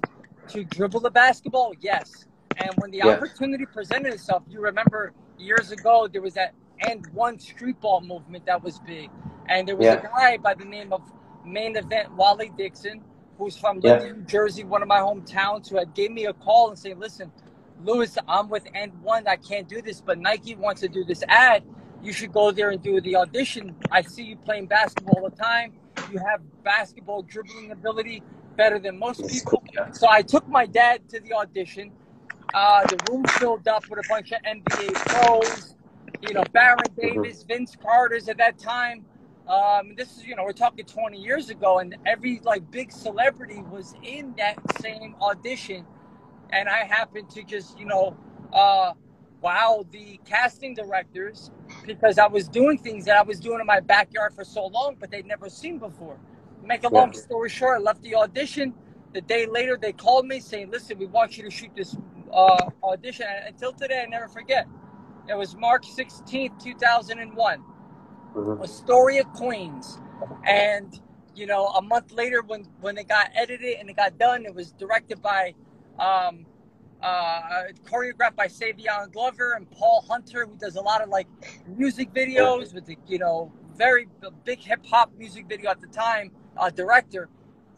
to 0.50 0.64
dribble 0.64 1.02
the 1.02 1.12
basketball? 1.12 1.74
Yes. 1.80 2.26
And 2.58 2.72
when 2.78 2.92
the 2.92 3.00
yeah. 3.00 3.08
opportunity 3.08 3.66
presented 3.66 4.14
itself, 4.14 4.44
you 4.50 4.62
remember 4.62 5.14
years 5.38 5.72
ago 5.72 6.08
there 6.12 6.22
was 6.22 6.34
that 6.34 6.54
AND1 6.84 7.42
street 7.42 7.80
ball 7.82 8.02
movement 8.02 8.46
that 8.46 8.64
was 8.64 8.80
big, 8.80 9.10
and 9.48 9.68
there 9.68 9.76
was 9.76 9.86
yeah. 9.86 9.94
a 9.94 10.02
guy 10.02 10.38
by 10.38 10.54
the 10.54 10.66
name 10.66 10.94
of 10.94 11.02
main 11.46 11.76
event 11.76 12.16
Waliyy 12.16 12.56
Dixon 12.56 13.02
who's 13.40 13.58
from 13.58 13.80
yeah. 13.82 13.98
New 13.98 14.22
Jersey, 14.28 14.64
one 14.64 14.82
of 14.82 14.88
my 14.88 15.00
hometowns, 15.00 15.70
who 15.70 15.78
had 15.78 15.96
gave 15.96 16.12
me 16.12 16.26
a 16.26 16.34
call 16.34 16.70
and 16.70 16.78
say, 16.78 16.94
"Listen, 16.94 17.32
Luis, 17.84 18.18
I'm 18.28 18.50
with 18.50 18.66
AND1. 18.76 19.28
I 19.28 19.38
can't 19.38 19.68
do 19.68 19.82
this, 19.82 20.02
but 20.02 20.20
Nike 20.20 20.56
wants 20.56 20.82
to 20.82 20.90
do 20.90 21.04
this 21.06 21.24
ad. 21.30 21.64
You 22.04 22.14
should 22.14 22.34
go 22.34 22.52
there 22.52 22.70
and 22.70 22.84
do 22.84 23.00
the 23.02 23.16
audition. 23.16 23.76
I 23.92 24.02
see 24.02 24.24
you 24.24 24.36
playing 24.36 24.68
basketball 24.68 25.24
all 25.24 25.30
the 25.30 25.36
time. 25.36 25.74
You 26.12 26.20
have 26.20 26.42
basketball 26.64 27.24
dribbling 27.24 27.72
ability 27.72 28.22
better 28.58 28.78
than 28.78 29.00
most 29.00 29.26
people." 29.28 29.64
So 29.94 30.08
I 30.10 30.22
took 30.22 30.48
my 30.48 30.66
dad 30.66 31.08
to 31.10 31.20
the 31.22 31.34
audition. 31.34 31.92
Uh, 32.54 32.84
the 32.88 32.98
room 33.10 33.24
filled 33.40 33.68
up 33.68 33.88
with 33.90 34.00
a 34.00 34.10
bunch 34.10 34.32
of 34.34 34.42
NBA 34.44 34.94
pros. 35.06 35.76
You 36.22 36.34
know, 36.34 36.44
Baron 36.52 36.80
mm-hmm. 36.80 37.22
Davis, 37.22 37.44
Vince 37.44 37.78
Carter's 37.82 38.28
at 38.28 38.38
that 38.38 38.60
time. 38.60 39.06
Um, 39.50 39.96
this 39.98 40.16
is, 40.16 40.26
you 40.26 40.36
know, 40.36 40.44
we're 40.44 40.54
talking 40.54 40.86
20 40.86 41.20
years 41.20 41.50
ago, 41.50 41.80
and 41.80 41.98
every 42.06 42.40
like 42.44 42.70
big 42.70 42.92
celebrity 42.92 43.64
was 43.72 43.96
in 44.04 44.36
that 44.38 44.58
same 44.80 45.16
audition, 45.20 45.86
and 46.52 46.70
I 46.70 46.84
happened 46.84 47.32
to 47.32 47.42
just, 47.42 47.78
you 47.80 47.86
know, 47.86 48.16
uh, 48.54 48.94
wow 49.42 49.86
the 49.92 50.20
casting 50.26 50.76
directors 50.76 51.50
because 51.86 52.20
I 52.20 52.28
was 52.28 52.48
doing 52.48 52.78
things 52.78 53.06
that 53.06 53.18
I 53.18 53.22
was 53.24 53.40
doing 53.40 53.60
in 53.60 53.66
my 53.66 53.80
backyard 53.80 54.36
for 54.36 54.44
so 54.44 54.68
long, 54.68 54.98
but 55.00 55.10
they'd 55.10 55.26
never 55.26 55.50
seen 55.50 55.80
before. 55.80 56.20
Make 56.64 56.84
a 56.84 56.90
long 56.90 57.14
story 57.14 57.50
short, 57.50 57.80
I 57.80 57.82
left 57.82 58.04
the 58.04 58.16
audition. 58.16 58.76
The 59.14 59.22
day 59.22 59.48
later, 59.48 59.78
they 59.82 59.94
called 59.94 60.28
me 60.28 60.40
saying, 60.42 60.70
"Listen, 60.70 61.00
we 61.00 61.08
want 61.08 61.38
you 61.38 61.44
to 61.44 61.50
shoot 61.50 61.72
this 61.76 61.98
uh, 62.32 62.70
audition." 62.84 63.26
And 63.28 63.48
until 63.48 63.74
today, 63.74 64.04
I 64.06 64.06
never 64.06 64.28
forget. 64.28 64.68
It 65.28 65.36
was 65.36 65.56
March 65.56 65.88
16th, 65.88 66.64
2001 66.64 67.64
mm-hmm. 68.36 68.64
Astoria, 68.64 69.24
Queens, 69.24 70.00
and 70.46 71.00
you 71.36 71.46
know, 71.46 71.68
a 71.68 71.82
month 71.82 72.12
later 72.12 72.42
when 72.42 72.64
when 72.82 72.98
it 72.98 73.08
got 73.08 73.30
edited 73.36 73.78
and 73.80 73.90
it 73.90 73.96
got 73.96 74.18
done, 74.18 74.46
it 74.46 74.54
was 74.54 74.72
directed 74.74 75.22
by, 75.22 75.54
um, 76.00 76.46
uh, 77.02 77.64
choreographed 77.86 78.36
by 78.36 78.48
Savion 78.48 79.12
Glover 79.12 79.54
and 79.54 79.70
Paul 79.72 80.06
Hunter, 80.08 80.46
who 80.46 80.58
does 80.58 80.76
a 80.76 80.82
lot 80.82 81.02
of 81.02 81.10
like 81.10 81.28
music 81.68 82.14
videos 82.14 82.74
with 82.74 82.86
the 82.86 82.98
you 83.08 83.20
know 83.20 83.52
very 83.76 84.08
big 84.44 84.60
hip 84.60 84.86
hop 84.86 85.12
music 85.18 85.48
video 85.48 85.72
at 85.72 85.80
the 85.80 85.88
time. 85.88 86.32
Uh, 86.58 86.70
director 86.70 87.30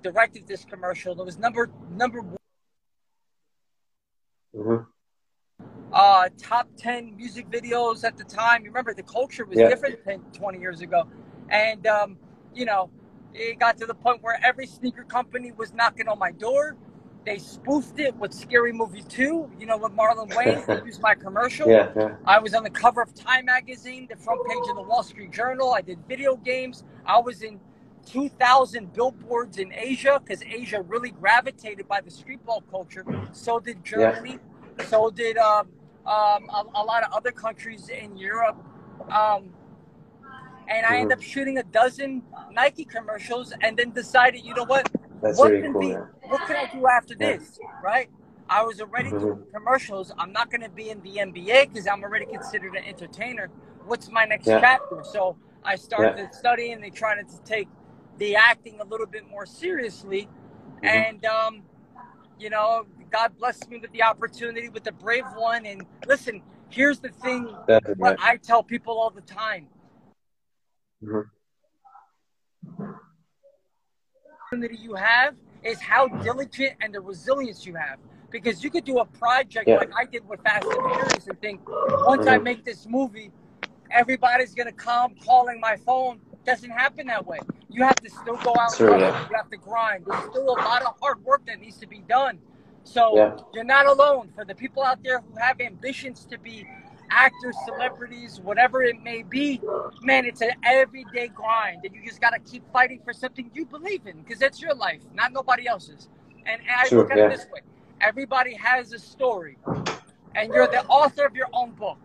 directed 0.02 0.48
this 0.48 0.66
commercial. 0.66 1.20
It 1.20 1.26
was 1.26 1.38
number 1.38 1.70
number 1.92 2.22
one. 2.22 2.38
Mm-hmm 4.56 4.84
uh, 5.94 6.30
top 6.38 6.70
10 6.78 7.16
music 7.16 7.50
videos 7.50 8.04
at 8.04 8.18
the 8.18 8.24
time. 8.24 8.64
You 8.64 8.70
remember 8.70 8.94
the 8.94 9.04
culture 9.04 9.46
was 9.46 9.58
yeah. 9.58 9.70
different 9.70 10.04
10, 10.06 10.20
20 10.34 10.60
years 10.60 10.82
ago. 10.82 11.08
And, 11.50 11.86
um, 11.88 12.18
you 12.54 12.66
know, 12.66 12.90
it 13.34 13.60
got 13.60 13.78
to 13.78 13.86
the 13.86 13.94
point 13.94 14.22
where 14.24 14.40
every 14.44 14.68
sneaker 14.68 15.04
company 15.04 15.52
was 15.52 15.74
knocking 15.74 16.08
on 16.08 16.20
my 16.20 16.32
door. 16.32 16.76
They 17.26 17.38
spoofed 17.38 18.00
it 18.00 18.16
with 18.16 18.34
Scary 18.34 18.74
Movie 18.74 19.04
2, 19.04 19.52
you 19.60 19.66
know, 19.68 19.78
with 19.78 19.92
Marlon 19.92 20.30
Wayans. 20.32 20.66
they 20.66 20.82
used 20.86 21.02
my 21.02 21.14
commercial. 21.14 21.70
Yeah, 21.70 21.92
yeah. 21.96 22.16
I 22.26 22.40
was 22.40 22.56
on 22.56 22.64
the 22.64 22.70
cover 22.70 23.02
of 23.02 23.14
Time 23.14 23.46
Magazine, 23.46 24.08
the 24.10 24.16
front 24.16 24.42
page 24.48 24.70
of 24.70 24.76
the 24.76 24.82
Wall 24.82 25.04
Street 25.04 25.32
Journal. 25.32 25.74
I 25.74 25.82
did 25.82 26.00
video 26.08 26.36
games. 26.36 26.84
I 27.06 27.20
was 27.20 27.44
in 27.44 27.60
2,000 28.08 28.92
billboards 28.94 29.60
in 29.60 29.72
Asia 29.74 30.20
because 30.24 30.42
Asia 30.44 30.82
really 30.82 31.12
gravitated 31.12 31.88
by 31.88 32.02
the 32.02 32.10
streetball 32.10 32.64
culture. 32.72 33.06
So 33.34 33.60
did 33.60 33.84
Germany. 33.84 34.32
Yeah. 34.32 34.38
So 34.88 35.10
did 35.10 35.38
um, 35.38 35.70
um, 36.06 36.50
a, 36.50 36.66
a, 36.76 36.84
lot 36.84 37.04
of 37.04 37.12
other 37.14 37.32
countries 37.32 37.90
in 37.90 38.18
Europe. 38.18 38.58
Um, 39.10 39.54
and 40.68 40.86
I 40.86 41.00
end 41.00 41.12
up 41.12 41.22
shooting 41.22 41.58
a 41.58 41.64
dozen 41.64 42.24
Nike 42.52 42.86
commercials 42.86 43.54
and 43.62 43.78
then 43.78 43.92
decided, 43.92 44.46
you 44.46 44.54
know 44.54 44.64
what? 44.64 44.90
That's 45.22 45.38
what 45.38 45.52
really 45.52 45.64
can 45.64 45.74
cool. 45.74 45.82
be, 45.82 45.88
yeah. 45.88 46.06
what 46.30 46.42
can 46.48 46.56
I 46.56 46.66
do 46.72 46.88
after 46.88 47.16
Yeah. 47.20 47.38
this? 47.38 47.60
Right? 47.84 48.10
I 48.50 48.64
was 48.64 48.82
already 48.82 49.10
doing 49.10 49.44
commercials. 49.54 50.12
I'm 50.18 50.32
not 50.32 50.50
going 50.50 50.62
to 50.62 50.70
be 50.70 50.90
in 50.90 51.02
the 51.02 51.18
NBA 51.18 51.70
because 51.70 51.88
I'm 51.88 52.04
already 52.04 52.26
considered 52.26 52.76
an 52.76 52.84
entertainer. 52.84 53.50
What's 53.86 54.10
my 54.12 54.26
next 54.26 54.48
Yeah. 54.48 54.60
chapter? 54.60 55.04
So 55.04 55.38
I 55.64 55.76
started 55.76 56.34
studying 56.34 56.84
and 56.84 56.94
trying 56.94 57.26
to 57.26 57.44
take 57.44 57.70
the 58.18 58.36
acting 58.36 58.80
a 58.82 58.86
little 58.86 59.08
bit 59.08 59.28
more 59.30 59.46
seriously. 59.46 60.28
Mhm. 60.82 60.88
And, 60.88 61.26
um, 61.26 61.64
you 62.40 62.50
know, 62.50 62.86
God 63.12 63.38
blessed 63.38 63.70
me 63.70 63.78
with 63.78 63.92
the 63.92 64.04
opportunity 64.04 64.70
with 64.70 64.84
the 64.84 64.94
Brave 64.94 65.26
One. 65.36 65.66
And 65.66 65.86
listen, 66.08 66.42
here's 66.70 67.00
the 67.00 67.10
thing 67.10 67.44
what 67.98 68.18
I 68.20 68.38
tell 68.38 68.64
people 68.64 68.98
all 68.98 69.10
the 69.10 69.22
time. 69.22 69.68
Mhm. 71.04 71.30
opportunity 74.52 74.76
you 74.76 74.94
have 74.96 75.36
is 75.64 75.80
how 75.80 76.08
diligent 76.08 76.76
and 76.82 76.94
the 76.94 77.00
resilience 77.00 77.66
you 77.66 77.74
have. 77.74 77.98
Because 78.30 78.62
you 78.64 78.70
could 78.70 78.84
do 78.84 79.00
a 79.00 79.06
project 79.06 79.68
Yeah. 79.68 79.78
like 79.78 79.92
I 79.96 80.04
did 80.04 80.28
with 80.28 80.42
Fast 80.42 80.66
and 80.66 80.74
Furious 80.74 81.28
and 81.28 81.40
think, 81.40 81.62
once 82.06 82.28
I 82.28 82.38
Mhm. 82.38 82.44
make 82.44 82.66
this 82.66 82.86
movie, 82.86 83.32
everybody's 83.90 84.54
gonna 84.54 84.74
come 84.74 85.16
calling 85.16 85.60
my 85.62 85.78
phone. 85.78 86.20
Doesn't 86.44 86.70
happen 86.70 87.08
that 87.08 87.26
way. 87.26 87.40
You 87.70 87.84
have 87.84 87.96
to 87.96 88.10
still 88.10 88.36
go 88.38 88.54
out. 88.60 88.74
True, 88.76 88.92
and 88.92 89.02
yeah. 89.02 89.30
You 89.30 89.36
have 89.38 89.50
to 89.50 89.58
grind. 89.58 90.06
There's 90.06 90.26
still 90.26 90.50
a 90.50 90.60
lot 90.60 90.82
of 90.82 91.00
hard 91.00 91.24
work 91.24 91.46
that 91.46 91.60
needs 91.60 91.78
to 91.78 91.88
be 91.88 92.00
done. 92.00 92.40
So 92.84 93.16
Yeah. 93.16 93.38
you're 93.54 93.64
not 93.64 93.86
alone. 93.86 94.32
For 94.36 94.46
the 94.46 94.56
people 94.56 94.84
out 94.84 95.04
there 95.04 95.20
who 95.20 95.40
have 95.40 95.60
ambitions 95.62 96.26
to 96.26 96.38
be 96.38 96.66
actors, 97.10 97.56
celebrities, 97.66 98.40
whatever 98.40 98.82
it 98.84 99.02
may 99.04 99.22
be, 99.24 99.62
man, 100.02 100.26
it's 100.26 100.42
an 100.42 100.52
everyday 100.64 101.28
grind, 101.28 101.84
and 101.84 101.94
you 101.94 102.02
just 102.04 102.22
gotta 102.22 102.40
keep 102.40 102.64
fighting 102.72 103.02
for 103.04 103.14
something 103.14 103.52
you 103.54 103.66
believe 103.66 104.08
in, 104.08 104.22
because 104.22 104.40
that's 104.40 104.62
your 104.62 104.74
life, 104.74 105.02
not 105.14 105.34
nobody 105.34 105.68
else's. 105.68 106.08
And, 106.46 106.62
and 106.62 106.72
I 106.72 106.96
look 106.96 107.12
at 107.12 107.18
yeah. 107.18 107.26
it 107.26 107.30
this 107.30 107.46
way: 107.54 107.62
everybody 108.00 108.54
has 108.56 108.94
a 108.94 109.00
story, 109.00 109.58
and 110.36 110.54
you're 110.54 110.68
the 110.68 110.86
author 110.86 111.26
of 111.26 111.36
your 111.36 111.50
own 111.54 111.72
book, 111.72 112.00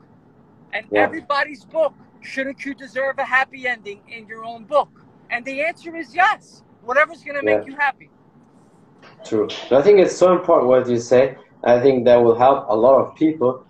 and 0.73 0.87
Yeah. 0.91 1.03
everybody's 1.03 1.65
book. 1.65 1.95
Shouldn't 2.21 2.65
you 2.65 2.75
deserve 2.75 3.19
a 3.19 3.25
happy 3.25 3.69
ending 3.69 4.03
in 4.09 4.27
your 4.27 4.45
own 4.45 4.65
book? 4.65 4.91
And 5.31 5.45
the 5.45 5.63
answer 5.63 5.95
is 5.95 6.15
yes. 6.15 6.65
Whatever's 6.83 7.23
gonna 7.23 7.43
make 7.43 7.65
you 7.67 7.77
happy. 7.77 8.11
True. 9.25 9.49
And 9.71 9.79
I 9.79 9.83
think 9.83 9.99
it's 9.99 10.17
so 10.17 10.33
important 10.33 10.69
what 10.69 10.89
you 10.89 10.99
say. 10.99 11.37
I 11.65 11.81
think 11.81 12.05
that 12.05 12.17
will 12.17 12.37
help 12.37 12.67
a 12.69 12.77
lot 12.77 13.01
of 13.01 13.15
people 13.17 13.65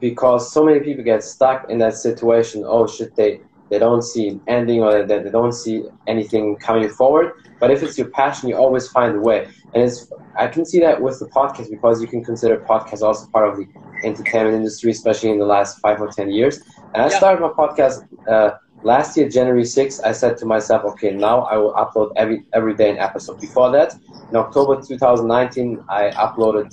because 0.00 0.52
so 0.52 0.64
many 0.64 0.80
people 0.80 1.04
get 1.04 1.22
stuck 1.22 1.64
in 1.68 1.78
that 1.78 1.94
situation. 1.94 2.64
Oh, 2.66 2.86
should 2.86 3.10
they? 3.16 3.40
They 3.70 3.78
don't 3.78 4.02
see 4.02 4.28
an 4.28 4.42
ending 4.46 4.82
or 4.82 5.04
that 5.06 5.24
they 5.24 5.30
don't 5.30 5.52
see 5.52 5.84
anything 6.06 6.56
coming 6.64 6.88
forward. 6.88 7.32
But 7.60 7.70
if 7.70 7.82
it's 7.82 7.96
your 7.98 8.08
passion, 8.10 8.48
you 8.48 8.56
always 8.56 8.88
find 8.88 9.16
a 9.16 9.20
way. 9.20 9.46
And 9.72 9.82
it's 9.82 10.06
I 10.38 10.46
can 10.48 10.64
see 10.64 10.80
that 10.80 11.00
with 11.00 11.18
the 11.18 11.28
podcast 11.34 11.70
because 11.70 12.00
you 12.00 12.08
can 12.08 12.22
consider 12.24 12.62
podcast 12.68 13.02
also 13.02 13.26
part 13.32 13.48
of 13.48 13.56
the 13.56 13.66
entertainment 14.04 14.56
industry, 14.56 14.90
especially 14.90 15.30
in 15.30 15.38
the 15.38 15.46
last 15.46 15.78
five 15.80 16.00
or 16.00 16.08
ten 16.08 16.30
years. 16.30 16.58
And 16.94 17.02
I 17.02 17.08
Yeah. 17.08 17.16
started 17.16 17.40
my 17.40 17.48
podcast 17.58 17.96
uh, 18.30 18.50
last 18.82 19.16
year, 19.16 19.28
January 19.28 19.64
6th. 19.64 20.00
I 20.04 20.12
said 20.12 20.36
to 20.38 20.46
myself, 20.46 20.84
okay, 20.84 21.12
now 21.12 21.42
I 21.42 21.56
will 21.56 21.74
upload 21.74 22.10
every 22.16 22.44
every 22.52 22.74
day 22.74 22.90
an 22.90 22.98
episode. 22.98 23.40
Before 23.40 23.70
that, 23.72 23.94
in 24.30 24.36
October 24.36 24.80
2019, 24.80 25.80
I 25.88 26.12
uploaded 26.18 26.68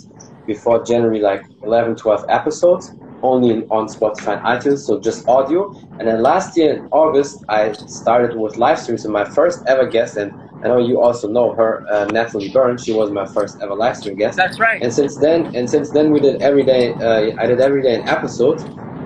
before 0.45 0.83
January 0.83 1.19
like 1.19 1.43
11, 1.63 1.95
12 1.95 2.25
episodes, 2.29 2.93
only 3.21 3.65
on 3.69 3.87
Spotify 3.87 4.33
and 4.37 4.41
iTunes, 4.43 4.79
so 4.79 4.99
just 4.99 5.27
audio. 5.27 5.71
And 5.99 6.07
then 6.07 6.21
last 6.21 6.55
year 6.57 6.73
in 6.73 6.83
August, 6.91 7.43
I 7.49 7.73
started 7.73 8.37
with 8.37 8.57
live 8.57 8.79
streams. 8.79 9.03
And 9.05 9.13
my 9.13 9.25
first 9.25 9.61
ever 9.67 9.87
guest, 9.87 10.15
and 10.17 10.33
I 10.63 10.67
know 10.69 10.77
you 10.77 11.01
also 11.01 11.27
know 11.27 11.53
her, 11.55 11.83
uh, 11.91 12.05
Natalie 12.05 12.49
Burns. 12.49 12.83
She 12.83 12.93
was 12.93 13.11
my 13.11 13.25
first 13.25 13.57
ever 13.61 13.75
live 13.75 13.97
stream 13.97 14.15
guest. 14.15 14.37
That's 14.37 14.59
right. 14.59 14.81
And 14.81 14.93
since 14.93 15.17
then, 15.17 15.49
and 15.53 15.69
since 15.69 15.91
then, 15.91 16.11
we 16.11 16.19
did 16.19 16.41
every 16.41 16.63
day. 16.63 16.95
Uh, 16.97 17.31
I 17.39 17.45
did 17.47 17.59
every 17.61 17.81
day 17.81 17.95
an 17.95 18.03
episode, 18.07 18.59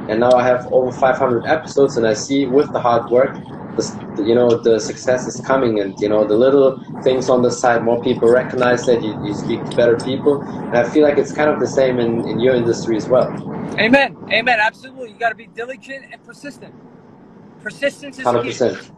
and 0.10 0.20
now 0.20 0.32
I 0.34 0.44
have 0.44 0.72
over 0.72 0.92
500 0.92 1.46
episodes. 1.46 1.98
And 1.98 2.06
I 2.06 2.14
see 2.14 2.46
with 2.46 2.72
the 2.74 2.80
hard 2.80 3.10
work, 3.10 3.34
the, 3.76 4.24
you 4.24 4.36
know, 4.36 4.50
the 4.62 4.80
success 4.80 5.28
is 5.28 5.42
coming, 5.42 5.80
and 5.80 6.00
you 6.00 6.08
know, 6.10 6.26
the 6.26 6.36
little 6.36 6.80
things 7.04 7.30
on 7.30 7.42
the 7.42 7.50
side, 7.52 7.84
more 7.84 8.02
people 8.04 8.30
recognize 8.30 8.86
that 8.86 9.02
you, 9.02 9.20
you 9.26 9.34
speak 9.34 9.64
to 9.66 9.76
better 9.76 9.98
people, 9.98 10.42
and 10.42 10.78
I 10.78 10.84
feel 10.88 11.04
like 11.04 11.18
it's 11.18 11.34
kind 11.34 11.50
of 11.50 11.60
the 11.60 11.68
same 11.68 12.00
in, 12.00 12.28
in 12.28 12.40
your 12.40 12.54
industry 12.54 12.98
as 12.98 13.08
well. 13.08 13.32
Amen. 13.80 14.16
Amen. 14.32 14.60
Absolutely. 14.60 15.10
You 15.12 15.18
got 15.18 15.30
to 15.30 15.36
be 15.36 15.48
diligent 15.48 16.06
and 16.12 16.24
persistent. 16.24 16.74
Persistence 17.64 18.20
is 18.20 18.24
Hundred 18.24 18.44
key. 18.44 18.50
percent. 18.50 18.92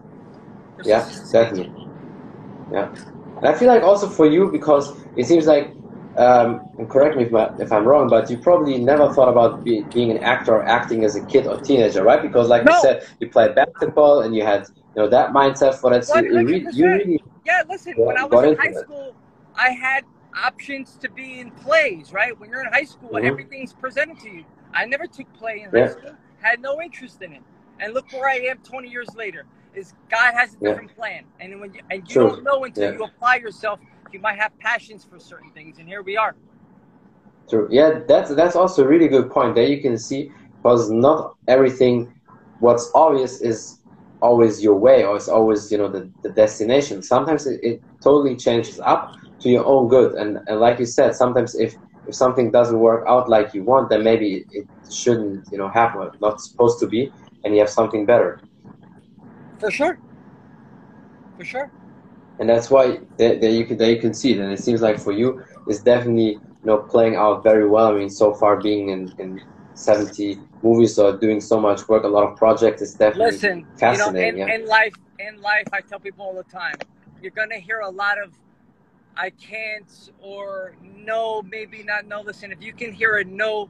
Yeah, 0.84 1.00
Persistence 1.00 1.26
is 1.28 1.32
definitely. 1.32 1.88
Yeah, 2.72 2.90
and 3.38 3.46
I 3.46 3.54
feel 3.54 3.70
like 3.70 3.84
also 3.84 4.10
for 4.10 4.26
you 4.26 4.52
because 4.52 4.92
it 5.16 5.26
seems 5.26 5.46
like, 5.46 5.74
um, 6.18 6.62
and 6.78 6.90
correct 6.90 7.18
me 7.18 7.24
if, 7.24 7.34
I, 7.34 7.52
if 7.60 7.72
I'm 7.72 7.86
wrong, 7.86 8.10
but 8.10 8.30
you 8.30 8.38
probably 8.38 8.78
never 8.78 9.12
thought 9.12 9.30
about 9.30 9.64
be, 9.64 9.84
being 9.94 10.12
an 10.12 10.18
actor 10.20 10.56
or 10.56 10.68
acting 10.68 11.04
as 11.04 11.16
a 11.16 11.22
kid 11.26 11.46
or 11.48 11.60
teenager, 11.60 12.04
right? 12.04 12.22
Because 12.22 12.48
like 12.48 12.64
No. 12.66 12.74
you 12.74 12.80
said, 12.82 13.04
you 13.20 13.30
played 13.30 13.56
basketball 13.56 14.22
and 14.22 14.36
you 14.36 14.44
had 14.44 14.62
you 14.96 15.02
know 15.04 15.10
that 15.10 15.32
mindset 15.32 15.76
for 15.76 15.92
that. 15.92 16.06
So 16.06 16.20
you, 16.20 16.46
re- 16.46 16.68
you 16.74 16.86
really 16.86 17.24
Yeah, 17.46 17.64
listen, 17.70 17.94
Yeah, 17.98 18.06
when 18.06 18.18
I 18.18 18.26
was 18.26 18.44
in 18.44 18.56
high 18.56 18.68
it. 18.68 18.76
school, 18.76 19.16
I 19.56 19.70
had 19.70 20.06
options 20.44 20.98
to 21.02 21.10
be 21.10 21.40
in 21.40 21.52
plays, 21.52 22.12
right? 22.14 22.38
When 22.40 22.50
you're 22.50 22.66
in 22.66 22.72
high 22.72 22.84
school, 22.84 23.12
Mhm. 23.12 23.26
everything's 23.26 23.74
presented 23.74 24.20
to 24.20 24.30
you. 24.30 24.46
I 24.74 24.86
never 24.86 25.08
took 25.08 25.32
play 25.34 25.62
in 25.62 25.72
Yeah. 25.72 25.86
high 25.88 25.92
school, 25.92 26.16
had 26.42 26.62
no 26.62 26.82
interest 26.82 27.22
in 27.22 27.34
it. 27.34 27.44
And 27.80 27.94
look 27.94 28.12
where 28.14 28.30
I 28.30 28.36
am 28.36 28.58
20 28.60 28.90
years 28.90 29.16
later. 29.16 29.46
Is 29.74 29.94
God 30.10 30.34
has 30.34 30.54
a 30.56 30.58
Yeah. 30.62 30.70
different 30.70 30.96
plan. 30.96 31.26
And 31.42 31.60
when 31.60 31.74
you, 31.74 31.82
and 31.92 32.08
you 32.08 32.14
True. 32.14 32.30
don't 32.30 32.44
know 32.44 32.64
until 32.64 32.84
Yeah. 32.86 32.98
you 32.98 33.04
apply 33.04 33.36
yourself, 33.38 33.80
you 34.16 34.22
might 34.22 34.40
have 34.40 34.58
passions 34.60 35.04
for 35.04 35.20
certain 35.20 35.52
things. 35.52 35.78
And 35.78 35.88
here 35.88 36.02
we 36.02 36.16
are. 36.16 36.36
True. 37.50 37.68
Yeah, 37.70 38.00
that's 38.08 38.34
that's 38.34 38.56
also 38.56 38.84
a 38.84 38.88
really 38.88 39.10
good 39.10 39.30
point. 39.30 39.54
There 39.54 39.68
you 39.68 39.82
can 39.82 39.98
see 39.98 40.32
because 40.58 40.90
not 40.90 41.36
everything 41.48 41.96
what's 42.60 42.90
obvious 42.96 43.42
is 43.42 43.80
always 44.22 44.64
your 44.64 44.78
way 44.86 45.04
or 45.06 45.16
it's 45.18 45.28
always 45.28 45.72
you 45.72 45.78
know 45.78 45.90
the, 45.96 46.10
the 46.24 46.30
destination. 46.30 47.04
Sometimes 47.04 47.46
it, 47.46 47.60
it 47.62 47.82
totally 48.02 48.36
changes 48.36 48.80
up 48.80 49.12
to 49.42 49.50
your 49.50 49.66
own 49.66 49.90
good. 49.90 50.16
And, 50.16 50.40
and 50.48 50.60
like 50.60 50.80
you 50.80 50.88
said, 50.88 51.14
sometimes 51.14 51.54
if 51.56 51.76
if 52.08 52.16
something 52.16 52.50
doesn't 52.52 52.80
work 52.80 53.04
out 53.08 53.30
like 53.30 53.54
you 53.54 53.64
want, 53.64 53.90
then 53.90 54.02
maybe 54.04 54.28
it, 54.38 54.46
it 54.52 54.68
shouldn't 54.90 55.46
you 55.52 55.60
know 55.60 55.68
happen. 55.68 56.02
It's 56.08 56.22
not 56.22 56.42
supposed 56.42 56.80
to 56.80 56.88
be, 56.88 57.12
and 57.44 57.54
you 57.54 57.60
have 57.60 57.70
something 57.70 58.06
better. 58.06 58.40
For 59.60 59.70
sure. 59.70 60.00
For 61.38 61.46
sure. 61.46 61.70
And 62.40 62.50
that's 62.50 62.70
why 62.70 63.00
there, 63.18 63.40
there 63.40 63.52
you 63.52 63.66
can 63.66 63.78
there 63.78 63.92
you 63.92 64.00
can 64.00 64.14
see 64.14 64.34
it 64.34 64.40
and 64.40 64.52
it 64.52 64.60
seems 64.60 64.82
like 64.82 65.00
for 65.00 65.12
you 65.12 65.44
it's 65.68 65.82
definitely 65.82 66.34
you 66.34 66.42
know 66.64 66.78
playing 66.78 67.16
out 67.16 67.44
very 67.44 67.68
well 67.68 67.88
i 67.88 67.94
mean 67.94 68.10
so 68.10 68.34
far 68.34 68.62
being 68.62 68.90
in, 68.90 69.14
in 69.20 69.42
70 69.74 70.40
movies 70.62 70.98
or 70.98 71.18
doing 71.18 71.40
so 71.42 71.60
much 71.60 71.88
work 71.88 72.04
a 72.04 72.08
lot 72.08 72.30
of 72.30 72.38
projects 72.38 72.82
is 72.82 72.94
definitely 72.96 73.34
Listen, 73.34 73.60
you 73.60 73.64
know, 73.66 73.78
fascinating 73.78 74.40
in, 74.42 74.48
yeah 74.48 74.56
in 74.56 74.66
life, 74.66 74.94
in 75.20 75.42
life, 75.42 75.68
I 75.72 75.82
tell 75.82 76.00
people 76.00 76.26
all 76.26 76.36
the 76.36 76.44
time, 76.44 76.76
you're 77.22 77.32
gonna 77.32 77.58
hear 77.58 77.80
a 77.80 77.90
lot 77.90 78.22
of 78.22 78.34
"I 79.18 79.30
can't" 79.30 80.12
or 80.22 80.76
"No, 80.82 81.42
maybe 81.42 81.84
not." 81.84 82.06
No, 82.06 82.22
listen. 82.22 82.52
If 82.52 82.62
you 82.62 82.74
can 82.74 82.92
hear 82.92 83.18
a 83.18 83.24
no, 83.24 83.70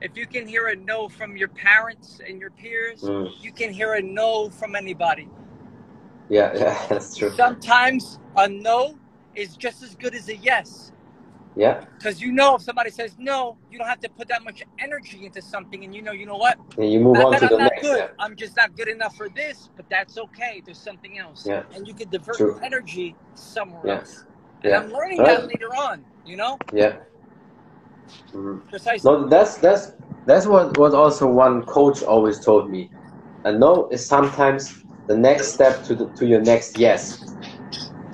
if 0.00 0.16
you 0.16 0.26
can 0.26 0.46
hear 0.46 0.68
a 0.68 0.76
no 0.76 1.08
from 1.08 1.36
your 1.36 1.48
parents 1.48 2.20
and 2.26 2.38
your 2.38 2.50
peers, 2.50 3.02
Mm. 3.02 3.32
you 3.40 3.52
can 3.52 3.72
hear 3.72 3.94
a 3.94 4.02
no 4.02 4.50
from 4.50 4.76
anybody. 4.76 5.28
Yeah 6.28 6.52
yeah 6.56 6.86
that's 6.88 7.16
true 7.16 7.36
Sometimes 7.36 8.18
a 8.36 8.48
no 8.48 8.98
is 9.34 9.56
just 9.56 9.82
as 9.82 9.94
good 9.96 10.14
as 10.14 10.28
a 10.28 10.36
yes. 10.36 10.92
yeah 11.56 11.84
Because 11.98 12.20
you 12.22 12.32
know, 12.32 12.56
if 12.56 12.62
somebody 12.62 12.90
says 12.90 13.16
no, 13.18 13.58
you 13.70 13.78
don't 13.78 13.88
have 13.88 14.00
to 14.00 14.10
put 14.10 14.28
that 14.28 14.44
much 14.44 14.62
energy 14.78 15.26
into 15.26 15.42
something, 15.42 15.84
and 15.84 15.94
you 15.94 16.02
know, 16.02 16.12
you 16.12 16.26
know 16.26 16.36
what? 16.36 16.58
and 16.78 16.92
you 16.92 17.00
move 17.00 17.20
Not 17.20 17.20
on 17.20 17.32
that 17.32 17.40
to 17.40 17.46
I'm 17.46 17.56
the 17.56 17.58
not 17.58 17.72
next 17.74 17.80
good. 17.80 17.98
yeah. 17.98 18.08
I'm 18.18 18.36
just 18.36 18.56
not 18.56 18.76
good 18.76 18.88
enough 18.88 19.16
for 19.16 19.28
this, 19.30 19.70
but 19.76 19.88
that's 19.90 20.18
okay. 20.18 20.62
There's 20.64 20.78
something 20.78 21.18
else. 21.18 21.46
Yeah. 21.46 21.64
And 21.74 21.88
you 21.88 21.94
could 21.94 22.10
divert 22.10 22.38
True. 22.38 22.54
your 22.54 22.64
energy 22.64 23.16
somewhere 23.34 23.86
Yeah. 23.86 23.94
else. 23.94 24.24
And 24.64 24.72
Yeah. 24.72 24.80
I'm 24.86 24.90
learning 24.90 25.24
Right. 25.24 25.26
that 25.26 25.46
later 25.46 25.74
on, 25.74 26.04
you 26.24 26.36
know? 26.36 26.58
yeah 26.72 26.96
Mhm. 28.34 28.62
Precisely. 28.68 29.04
no 29.04 29.28
that's 29.28 29.58
that's 29.58 29.92
that's 30.26 30.46
what 30.46 30.78
what 30.78 30.94
also 30.94 31.28
one 31.30 31.64
coach 31.64 32.02
always 32.04 32.40
told 32.44 32.70
me 32.70 32.92
a 33.44 33.52
no 33.52 33.88
is 33.90 34.06
sometimes 34.06 34.83
the 35.08 35.16
next 35.16 35.48
step 35.54 35.84
to 35.84 35.94
the 35.94 36.08
to 36.10 36.26
your 36.26 36.40
next 36.40 36.78
yes 36.78 37.22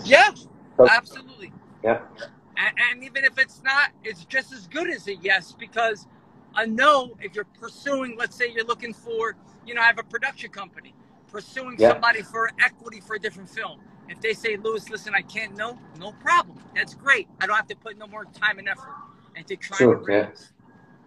Yeah, 0.04 0.30
So- 0.76 0.88
absolutely. 0.88 1.52
yeah 1.84 2.00
And, 2.56 2.74
and 2.90 3.04
even 3.04 3.24
if 3.24 3.38
it's 3.38 3.62
not, 3.62 3.90
it's 4.04 4.24
just 4.26 4.52
as 4.52 4.66
good 4.66 4.90
as 4.90 5.06
a 5.08 5.16
yes 5.16 5.54
because 5.58 6.06
a 6.56 6.66
no, 6.66 7.12
if 7.20 7.34
you're 7.34 7.46
pursuing, 7.60 8.16
let's 8.18 8.36
say 8.36 8.50
you're 8.52 8.66
looking 8.66 8.92
for, 8.92 9.36
you 9.66 9.74
know, 9.74 9.80
I 9.82 9.86
have 9.86 9.98
a 9.98 10.02
production 10.04 10.50
company 10.50 10.94
pursuing 11.30 11.76
Yeah. 11.78 11.92
somebody 11.92 12.22
for 12.22 12.50
equity 12.60 13.00
for 13.00 13.16
a 13.16 13.18
different 13.20 13.48
film. 13.48 13.80
If 14.08 14.20
they 14.20 14.34
say, 14.34 14.56
Luis, 14.56 14.90
listen, 14.90 15.14
I 15.14 15.22
can't 15.22 15.56
know, 15.56 15.78
no 15.98 16.12
problem. 16.12 16.58
That's 16.74 16.94
great. 16.94 17.28
I 17.40 17.46
don't 17.46 17.56
have 17.56 17.68
to 17.68 17.76
put 17.76 17.96
no 17.96 18.06
more 18.08 18.24
time 18.24 18.58
and 18.58 18.68
effort 18.68 18.94
into 19.36 19.56
trying 19.56 19.78
Sure, 19.78 19.96
to 20.04 20.12
yeah. 20.12 20.26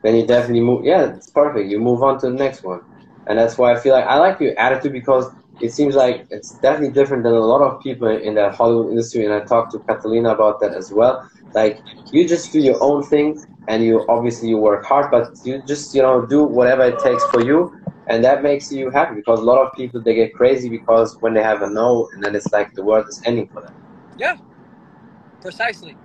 then 0.04 0.16
you 0.16 0.26
definitely 0.26 0.62
move. 0.62 0.86
Yeah, 0.86 1.14
it's 1.16 1.30
perfect. 1.30 1.70
You 1.70 1.80
move 1.80 2.04
on 2.04 2.20
to 2.22 2.28
the 2.30 2.36
next 2.36 2.64
one, 2.64 2.82
and 3.28 3.38
that's 3.38 3.58
why 3.58 3.74
I 3.74 3.80
feel 3.80 3.94
like 3.94 4.06
I 4.06 4.18
like 4.20 4.40
your 4.40 4.58
attitude 4.58 4.94
because 4.94 5.30
it 5.60 5.72
seems 5.72 5.96
like 5.96 6.26
it's 6.30 6.58
definitely 6.60 6.94
different 6.94 7.24
than 7.24 7.34
a 7.34 7.40
lot 7.40 7.62
of 7.62 7.80
people 7.82 8.08
in 8.08 8.36
the 8.36 8.52
Hollywood 8.52 8.90
industry. 8.92 9.26
And 9.26 9.34
I 9.34 9.42
talked 9.42 9.72
to 9.72 9.80
Catalina 9.88 10.30
about 10.30 10.60
that 10.62 10.74
as 10.76 10.92
well. 10.94 11.22
Like 11.54 11.80
you 12.12 12.28
just 12.28 12.52
do 12.52 12.60
your 12.60 12.78
own 12.82 13.04
thing, 13.04 13.42
and 13.68 13.84
you 13.84 14.06
obviously 14.10 14.50
you 14.50 14.58
work 14.58 14.86
hard, 14.86 15.12
but 15.12 15.28
you 15.44 15.62
just 15.68 15.94
you 15.94 16.02
know 16.02 16.26
do 16.26 16.44
whatever 16.44 16.84
it 16.84 17.00
takes 17.00 17.24
for 17.32 17.42
you, 17.42 17.72
and 18.08 18.24
that 18.24 18.44
makes 18.44 18.72
you 18.72 18.90
happy 18.90 19.16
because 19.16 19.40
a 19.40 19.44
lot 19.44 19.62
of 19.62 19.70
people 19.76 20.02
they 20.04 20.16
get 20.16 20.34
crazy 20.34 20.70
because 20.70 21.16
when 21.22 21.34
they 21.34 21.44
have 21.44 21.62
a 21.62 21.70
no, 21.70 22.08
and 22.14 22.24
then 22.24 22.36
it's 22.36 22.52
like 22.52 22.70
the 22.76 22.84
world 22.84 23.06
is 23.08 23.22
ending 23.26 23.48
for 23.54 23.62
them. 23.62 23.72
Yeah, 24.18 24.38
precisely. 25.42 25.96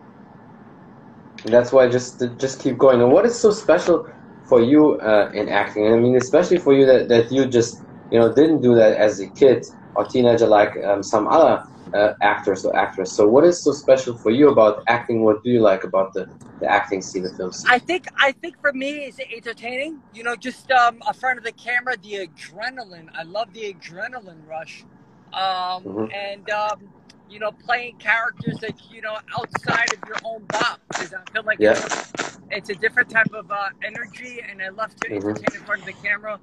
And 1.44 1.52
that's 1.52 1.72
why 1.72 1.88
just 1.88 2.22
just 2.38 2.60
keep 2.60 2.78
going. 2.78 3.00
And 3.00 3.12
what 3.12 3.24
is 3.24 3.38
so 3.38 3.50
special 3.50 4.04
for 4.48 4.60
you 4.60 4.98
uh, 5.00 5.30
in 5.34 5.48
acting? 5.48 5.86
I 5.92 5.96
mean, 5.96 6.16
especially 6.16 6.58
for 6.58 6.74
you 6.74 6.86
that, 6.86 7.08
that 7.08 7.30
you 7.32 7.46
just 7.46 7.87
you 8.10 8.18
know 8.18 8.32
didn't 8.32 8.62
do 8.62 8.74
that 8.74 8.96
as 8.96 9.20
a 9.20 9.28
kid 9.28 9.66
or 9.94 10.04
teenager 10.04 10.46
like 10.46 10.76
um, 10.84 11.02
some 11.02 11.26
other 11.26 11.64
uh, 11.94 12.14
actors 12.20 12.64
or 12.64 12.76
actresses. 12.76 13.14
So 13.14 13.26
what 13.26 13.44
is 13.44 13.62
so 13.62 13.72
special 13.72 14.16
for 14.16 14.30
you 14.30 14.50
about 14.50 14.82
acting? 14.88 15.22
What 15.22 15.42
do 15.42 15.50
you 15.50 15.60
like 15.60 15.84
about 15.84 16.12
the, 16.12 16.28
the 16.60 16.70
acting 16.70 17.02
scene 17.02 17.24
of 17.24 17.36
films? 17.36 17.64
I 17.68 17.78
think 17.78 18.06
I 18.16 18.32
think 18.32 18.60
for 18.60 18.72
me 18.72 19.06
it's 19.06 19.18
entertaining. 19.18 20.02
You 20.14 20.22
know, 20.22 20.36
just 20.36 20.70
um, 20.70 21.02
a 21.06 21.14
front 21.14 21.38
of 21.38 21.44
the 21.44 21.52
camera, 21.52 21.96
the 21.96 22.26
adrenaline. 22.26 23.08
I 23.14 23.22
love 23.22 23.52
the 23.52 23.72
adrenaline 23.72 24.46
rush, 24.46 24.84
um, 25.32 25.84
mm-hmm. 25.84 26.06
and 26.12 26.50
um, 26.50 26.88
you 27.30 27.38
know, 27.38 27.52
playing 27.52 27.96
characters 27.96 28.58
that 28.60 28.74
you 28.90 29.02
know 29.02 29.18
outside 29.38 29.92
of 29.92 30.08
your 30.08 30.18
own 30.24 30.44
box. 30.44 30.80
Because 30.88 31.14
I 31.14 31.30
feel 31.30 31.42
like 31.44 31.58
yeah. 31.60 31.72
it's, 31.72 32.38
it's, 32.50 32.70
a 32.70 32.74
different 32.74 33.10
type 33.10 33.32
of 33.32 33.50
uh, 33.50 33.68
energy, 33.84 34.40
and 34.48 34.62
I 34.62 34.68
love 34.68 34.94
to 34.96 35.08
mm-hmm. 35.08 35.28
entertain 35.28 35.60
in 35.60 35.64
front 35.64 35.80
of 35.82 35.86
the 35.86 35.92
camera. 35.94 36.38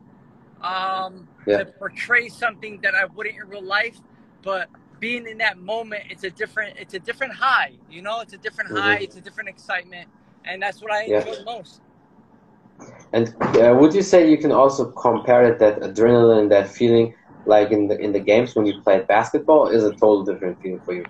Um, 0.61 1.27
yeah. 1.45 1.59
To 1.59 1.65
portray 1.65 2.27
something 2.29 2.79
that 2.81 2.95
I 2.95 3.05
wouldn't 3.05 3.35
in 3.35 3.47
real 3.47 3.63
life, 3.63 3.99
but 4.41 4.67
being 4.99 5.27
in 5.27 5.37
that 5.39 5.59
moment, 5.59 6.03
it's 6.09 6.23
a 6.23 6.29
different, 6.29 6.77
it's 6.77 6.93
a 6.93 6.99
different 6.99 7.33
high. 7.33 7.73
You 7.89 8.01
know, 8.01 8.21
it's 8.21 8.33
a 8.33 8.37
different 8.37 8.71
mm-hmm. 8.71 8.79
high, 8.79 8.97
it's 8.97 9.15
a 9.15 9.21
different 9.21 9.49
excitement, 9.49 10.09
and 10.45 10.61
that's 10.61 10.81
what 10.81 10.91
I 10.91 11.03
enjoy 11.03 11.33
yeah. 11.33 11.43
most. 11.45 11.81
And 13.13 13.33
uh, 13.41 13.75
would 13.79 13.93
you 13.93 14.01
say 14.01 14.29
you 14.29 14.37
can 14.37 14.51
also 14.51 14.91
compare 14.91 15.43
it 15.43 15.59
that 15.59 15.79
adrenaline, 15.81 16.49
that 16.49 16.67
feeling, 16.67 17.13
like 17.45 17.71
in 17.71 17.87
the 17.87 17.97
in 17.99 18.11
the 18.11 18.19
games 18.19 18.55
when 18.55 18.65
you 18.65 18.81
played 18.81 19.07
basketball, 19.07 19.67
is 19.67 19.83
a 19.83 19.91
total 19.91 20.23
different 20.23 20.61
feeling 20.61 20.81
for 20.81 20.93
you? 20.93 21.05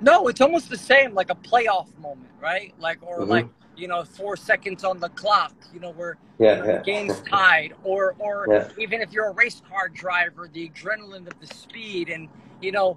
No, 0.00 0.28
it's 0.28 0.40
almost 0.40 0.68
the 0.68 0.76
same, 0.76 1.14
like 1.14 1.30
a 1.30 1.34
playoff 1.34 1.86
moment, 1.98 2.30
right? 2.40 2.74
Like 2.78 2.98
or 3.02 3.20
mm-hmm. 3.20 3.30
like 3.30 3.48
you 3.76 3.88
know 3.88 4.04
four 4.04 4.36
seconds 4.36 4.84
on 4.84 5.00
the 5.00 5.08
clock, 5.10 5.54
you 5.72 5.80
know 5.80 5.90
where 5.90 6.18
yeah, 6.38 6.56
you 6.56 6.60
know, 6.60 6.66
yeah. 6.66 6.78
the 6.78 6.84
game's 6.84 7.20
tied, 7.22 7.74
or 7.84 8.14
or 8.18 8.46
yeah. 8.50 8.68
even 8.78 9.00
if 9.00 9.12
you're 9.12 9.28
a 9.28 9.34
race 9.34 9.62
car 9.68 9.88
driver, 9.88 10.48
the 10.52 10.68
adrenaline 10.68 11.26
of 11.26 11.38
the 11.40 11.46
speed, 11.54 12.08
and 12.08 12.28
you 12.60 12.72
know 12.72 12.96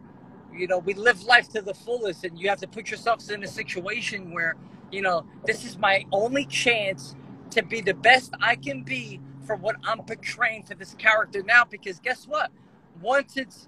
you 0.58 0.68
know, 0.68 0.80
we 0.80 0.94
live 0.94 1.24
life 1.24 1.50
to 1.50 1.62
the 1.62 1.74
fullest, 1.74 2.24
and 2.24 2.40
you 2.40 2.50
have 2.50 2.60
to 2.62 2.68
put 2.68 2.90
yourselves 2.90 3.30
in 3.30 3.44
a 3.44 3.48
situation 3.48 4.34
where, 4.34 4.56
you 4.92 5.02
know, 5.02 5.26
this 5.46 5.66
is 5.66 5.78
my 5.78 6.06
only 6.12 6.46
chance 6.46 7.16
to 7.52 7.62
be 7.62 7.82
the 7.82 7.94
best 7.94 8.34
I 8.42 8.56
can 8.56 8.84
be 8.84 9.20
for 9.46 9.56
what 9.56 9.76
I'm 9.84 10.00
portraying 10.00 10.64
for 10.64 10.76
this 10.76 10.94
character 10.96 11.44
now. 11.44 11.66
Because 11.66 12.00
guess 12.00 12.28
what? 12.28 12.52
Once 13.02 13.38
it's 13.38 13.68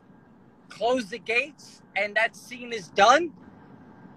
closed 0.69 1.09
the 1.09 1.19
gates 1.19 1.81
and 1.95 2.15
that 2.15 2.35
scene 2.35 2.71
is 2.71 2.89
done, 2.89 3.33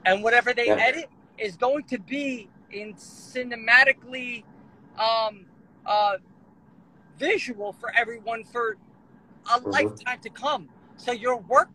and 0.04 0.22
whatever 0.22 0.54
they 0.54 0.68
edit 0.68 1.08
is 1.38 1.56
going 1.56 1.84
to 1.84 1.98
be 1.98 2.48
in 2.72 2.94
cinematically 2.94 4.44
um, 4.98 5.46
uh, 5.86 6.16
visual 7.18 7.72
for 7.72 7.94
everyone 7.94 8.44
for 8.44 8.76
a 9.46 9.58
mm-hmm. 9.58 9.70
lifetime 9.70 10.18
to 10.22 10.30
come. 10.30 10.68
So 10.96 11.12
your 11.12 11.38
work 11.38 11.70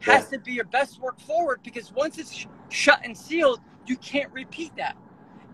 has 0.00 0.28
yeah. 0.30 0.38
to 0.38 0.44
be 0.44 0.52
your 0.52 0.64
best 0.64 1.00
work 1.00 1.18
forward 1.20 1.60
because 1.62 1.92
once 1.92 2.18
it's 2.18 2.32
sh- 2.32 2.46
shut 2.68 3.00
and 3.04 3.16
sealed, 3.16 3.60
you 3.86 3.96
can't 3.96 4.32
repeat 4.32 4.74
that. 4.76 4.96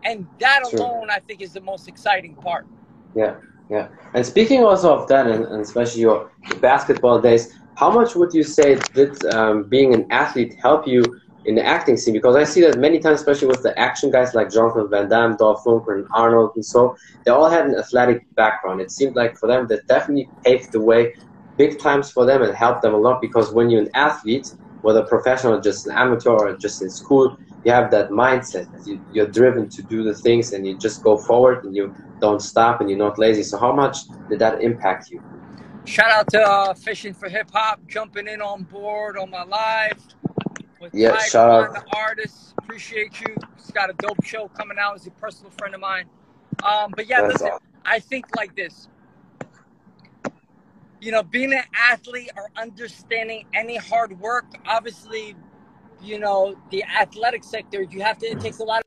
And 0.04 0.26
that 0.38 0.64
True. 0.68 0.80
alone, 0.80 1.08
I 1.10 1.18
think, 1.18 1.40
is 1.40 1.52
the 1.54 1.60
most 1.60 1.88
exciting 1.88 2.34
part. 2.34 2.66
Yeah, 3.14 3.36
yeah. 3.70 3.88
And 4.12 4.24
speaking 4.26 4.62
also 4.62 4.94
of 4.94 5.08
that, 5.08 5.26
and, 5.26 5.44
and 5.46 5.62
especially 5.62 6.02
your 6.02 6.30
basketball 6.60 7.20
days, 7.20 7.54
how 7.76 7.90
much 7.90 8.14
would 8.14 8.34
you 8.34 8.42
say 8.42 8.78
did 8.92 9.24
um, 9.34 9.64
being 9.64 9.94
an 9.94 10.06
athlete 10.10 10.54
help 10.60 10.86
you 10.86 11.02
in 11.44 11.54
the 11.54 11.64
acting 11.64 11.96
scene? 11.96 12.14
Because 12.14 12.36
I 12.36 12.44
see 12.44 12.60
that 12.62 12.78
many 12.78 12.98
times, 12.98 13.20
especially 13.20 13.48
with 13.48 13.62
the 13.62 13.78
action 13.78 14.10
guys 14.10 14.34
like 14.34 14.50
Jean-Claude 14.50 14.90
Van 14.90 15.08
Damme, 15.08 15.36
Dolph 15.36 15.64
Lundgren, 15.64 16.04
Arnold, 16.14 16.52
and 16.54 16.64
so, 16.64 16.96
they 17.24 17.30
all 17.30 17.48
had 17.48 17.66
an 17.66 17.74
athletic 17.76 18.26
background. 18.34 18.80
It 18.80 18.90
seemed 18.90 19.16
like 19.16 19.36
for 19.38 19.46
them 19.46 19.66
that 19.68 19.86
definitely 19.86 20.28
paved 20.44 20.72
the 20.72 20.80
way 20.80 21.14
big 21.56 21.78
times 21.78 22.10
for 22.10 22.26
them 22.26 22.42
and 22.42 22.54
helped 22.54 22.82
them 22.82 22.94
a 22.94 22.98
lot 22.98 23.20
because 23.20 23.52
when 23.52 23.70
you're 23.70 23.82
an 23.82 23.90
athlete, 23.94 24.52
whether 24.82 25.02
professional, 25.04 25.60
just 25.60 25.86
an 25.86 25.92
amateur, 25.92 26.30
or 26.30 26.56
just 26.56 26.82
in 26.82 26.90
school, 26.90 27.36
you 27.64 27.72
have 27.72 27.90
that 27.90 28.10
mindset. 28.10 28.66
You, 29.12 29.22
are 29.22 29.26
driven 29.26 29.68
to 29.70 29.82
do 29.82 30.02
the 30.02 30.14
things 30.14 30.52
and 30.52 30.66
you 30.66 30.76
just 30.76 31.02
go 31.02 31.16
forward 31.16 31.64
and 31.64 31.74
you 31.74 31.94
don't 32.20 32.40
stop 32.40 32.80
and 32.80 32.90
you're 32.90 32.98
not 32.98 33.18
lazy. 33.18 33.42
So, 33.42 33.58
how 33.58 33.72
much 33.72 33.96
did 34.28 34.38
that 34.40 34.60
impact 34.62 35.10
you? 35.10 35.20
Shout 35.86 36.10
out 36.10 36.28
to 36.30 36.40
uh, 36.40 36.74
Fishing 36.74 37.14
for 37.14 37.28
Hip 37.28 37.50
Hop, 37.52 37.80
jumping 37.86 38.28
in 38.28 38.40
on 38.40 38.64
board 38.64 39.16
on 39.16 39.30
my 39.30 39.44
live. 39.44 40.02
Yeah, 40.92 41.18
shout 41.18 41.50
out. 41.50 41.74
The 41.74 41.96
artist, 41.96 42.54
appreciate 42.58 43.20
you. 43.20 43.34
He's 43.56 43.70
got 43.70 43.90
a 43.90 43.94
dope 43.94 44.24
show 44.24 44.48
coming 44.48 44.78
out. 44.80 44.98
He's 44.98 45.06
a 45.06 45.10
personal 45.12 45.50
friend 45.52 45.74
of 45.74 45.80
mine. 45.80 46.06
Um, 46.62 46.92
but 46.94 47.08
yeah, 47.08 47.22
That's 47.22 47.34
listen, 47.34 47.48
awesome. 47.48 47.66
I 47.84 47.98
think 48.00 48.26
like 48.36 48.54
this 48.54 48.88
you 51.04 51.12
know, 51.12 51.22
being 51.22 51.52
an 51.52 51.62
athlete 51.74 52.30
or 52.34 52.48
understanding 52.56 53.44
any 53.52 53.76
hard 53.76 54.18
work, 54.20 54.46
obviously, 54.66 55.36
you 56.02 56.18
know, 56.18 56.56
the 56.70 56.82
athletic 56.82 57.44
sector, 57.44 57.82
you 57.82 58.00
have 58.00 58.16
to, 58.18 58.26
it 58.26 58.40
takes 58.40 58.58
a 58.58 58.64
lot 58.64 58.82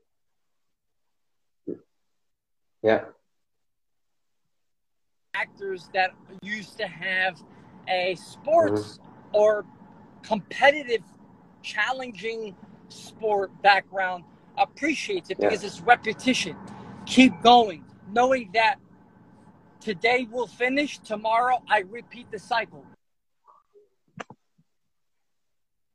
of. 1.68 1.76
Yeah. 2.82 3.04
Actors 5.32 5.88
that 5.94 6.10
used 6.42 6.76
to 6.78 6.88
have 6.88 7.40
a 7.88 8.16
sports 8.16 8.98
mm-hmm. 8.98 9.36
or 9.36 9.64
competitive, 10.22 11.02
challenging 11.62 12.54
sport 12.88 13.50
background 13.62 14.24
appreciates 14.56 15.30
it 15.30 15.38
yeah. 15.40 15.48
because 15.48 15.64
it's 15.64 15.80
repetition. 15.80 16.56
Keep 17.06 17.42
going, 17.42 17.84
knowing 18.12 18.50
that 18.54 18.78
Today 19.80 20.26
will 20.30 20.46
finish. 20.46 20.98
Tomorrow 20.98 21.62
I 21.68 21.80
repeat 21.80 22.30
the 22.30 22.38
cycle. 22.38 22.84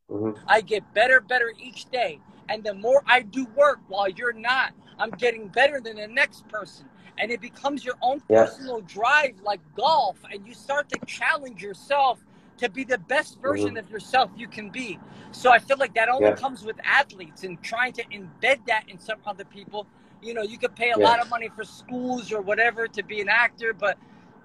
Mm-hmm. 0.09 0.43
I 0.47 0.61
get 0.61 0.93
better, 0.93 1.19
better 1.21 1.53
each 1.61 1.89
day. 1.91 2.19
And 2.49 2.63
the 2.63 2.73
more 2.73 3.03
I 3.05 3.21
do 3.21 3.45
work 3.55 3.79
while 3.87 4.09
you're 4.09 4.33
not, 4.33 4.73
I'm 4.99 5.11
getting 5.11 5.47
better 5.47 5.81
than 5.81 5.97
the 5.97 6.07
next 6.07 6.47
person. 6.47 6.85
And 7.17 7.31
it 7.31 7.41
becomes 7.41 7.85
your 7.85 7.95
own 8.01 8.21
personal 8.21 8.81
drive 8.81 9.39
like 9.43 9.59
golf. 9.75 10.17
And 10.31 10.45
you 10.45 10.53
start 10.53 10.89
to 10.89 10.99
challenge 11.05 11.61
yourself 11.61 12.23
to 12.57 12.69
be 12.69 12.83
the 12.83 12.97
best 12.97 13.41
version 13.41 13.69
mm-hmm. 13.69 13.77
of 13.77 13.89
yourself 13.89 14.31
you 14.35 14.47
can 14.47 14.69
be. 14.69 14.99
So 15.31 15.51
I 15.51 15.59
feel 15.59 15.77
like 15.77 15.93
that 15.95 16.09
only 16.09 16.33
comes 16.33 16.63
with 16.63 16.75
athletes 16.83 17.43
and 17.43 17.61
trying 17.61 17.93
to 17.93 18.03
embed 18.05 18.65
that 18.67 18.83
in 18.87 18.99
some 18.99 19.17
other 19.25 19.45
people 19.45 19.87
you 20.23 20.33
know, 20.33 20.41
you 20.41 20.57
could 20.57 20.75
pay 20.75 20.91
a 20.91 20.97
lot 20.97 21.19
of 21.19 21.29
money 21.29 21.49
for 21.55 21.63
schools 21.63 22.31
or 22.31 22.41
whatever 22.41 22.87
to 22.87 23.03
be 23.03 23.21
an 23.21 23.29
actor, 23.29 23.73
but 23.73 23.97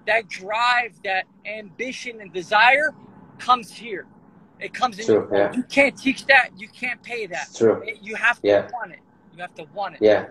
that 0.05 0.27
drive, 0.27 0.99
that 1.03 1.25
ambition 1.45 2.21
and 2.21 2.33
desire 2.33 2.93
comes 3.37 3.71
here. 3.71 4.05
It 4.59 4.73
comes 4.73 4.99
in 4.99 5.05
true, 5.05 5.27
your 5.31 5.37
yeah. 5.37 5.53
You 5.53 5.63
can't 5.63 5.97
teach 5.97 6.25
that. 6.25 6.49
You 6.57 6.67
can't 6.67 7.01
pay 7.01 7.27
that. 7.27 7.47
It's 7.49 7.57
true. 7.57 7.81
You 8.01 8.15
have 8.15 8.41
to 8.41 8.47
yeah. 8.47 8.69
want 8.73 8.91
it. 8.91 8.99
You 9.33 9.41
have 9.41 9.55
to 9.55 9.65
want 9.73 9.95
it. 9.95 10.01
Yeah. 10.01 10.27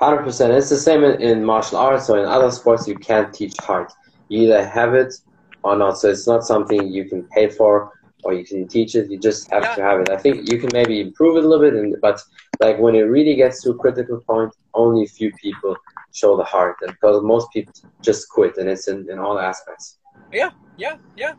100%. 0.00 0.50
It's 0.50 0.68
the 0.68 0.76
same 0.76 1.02
in, 1.02 1.20
in 1.22 1.44
martial 1.44 1.78
arts 1.78 2.10
or 2.10 2.18
in 2.18 2.26
other 2.26 2.50
sports. 2.50 2.86
You 2.86 2.96
can't 2.96 3.32
teach 3.32 3.54
heart. 3.58 3.92
You 4.28 4.42
either 4.42 4.66
have 4.66 4.94
it 4.94 5.14
or 5.64 5.76
not. 5.76 5.98
So 5.98 6.10
it's 6.10 6.26
not 6.26 6.44
something 6.44 6.92
you 6.92 7.06
can 7.06 7.24
pay 7.24 7.48
for 7.48 7.92
or 8.22 8.32
you 8.32 8.44
can 8.44 8.68
teach 8.68 8.94
it. 8.94 9.10
You 9.10 9.18
just 9.18 9.50
have 9.50 9.62
yeah. 9.62 9.74
to 9.74 9.82
have 9.82 10.00
it. 10.00 10.10
I 10.10 10.16
think 10.16 10.50
you 10.50 10.58
can 10.58 10.70
maybe 10.72 11.00
improve 11.00 11.36
it 11.36 11.44
a 11.44 11.48
little 11.48 11.64
bit, 11.64 11.74
and, 11.74 11.94
but 12.00 12.20
like 12.60 12.78
when 12.78 12.94
it 12.94 13.02
really 13.02 13.34
gets 13.34 13.62
to 13.62 13.70
a 13.70 13.74
critical 13.74 14.20
point, 14.20 14.52
only 14.74 15.04
a 15.04 15.08
few 15.08 15.32
people 15.32 15.76
show 16.12 16.36
the 16.36 16.44
heart, 16.44 16.76
and 16.82 16.90
because 16.92 17.22
most 17.22 17.50
people 17.52 17.72
just 18.00 18.28
quit, 18.28 18.56
and 18.56 18.68
it's 18.68 18.88
in, 18.88 19.10
in 19.10 19.18
all 19.18 19.38
aspects. 19.38 19.98
Yeah, 20.32 20.50
yeah, 20.78 20.96
yeah. 21.16 21.34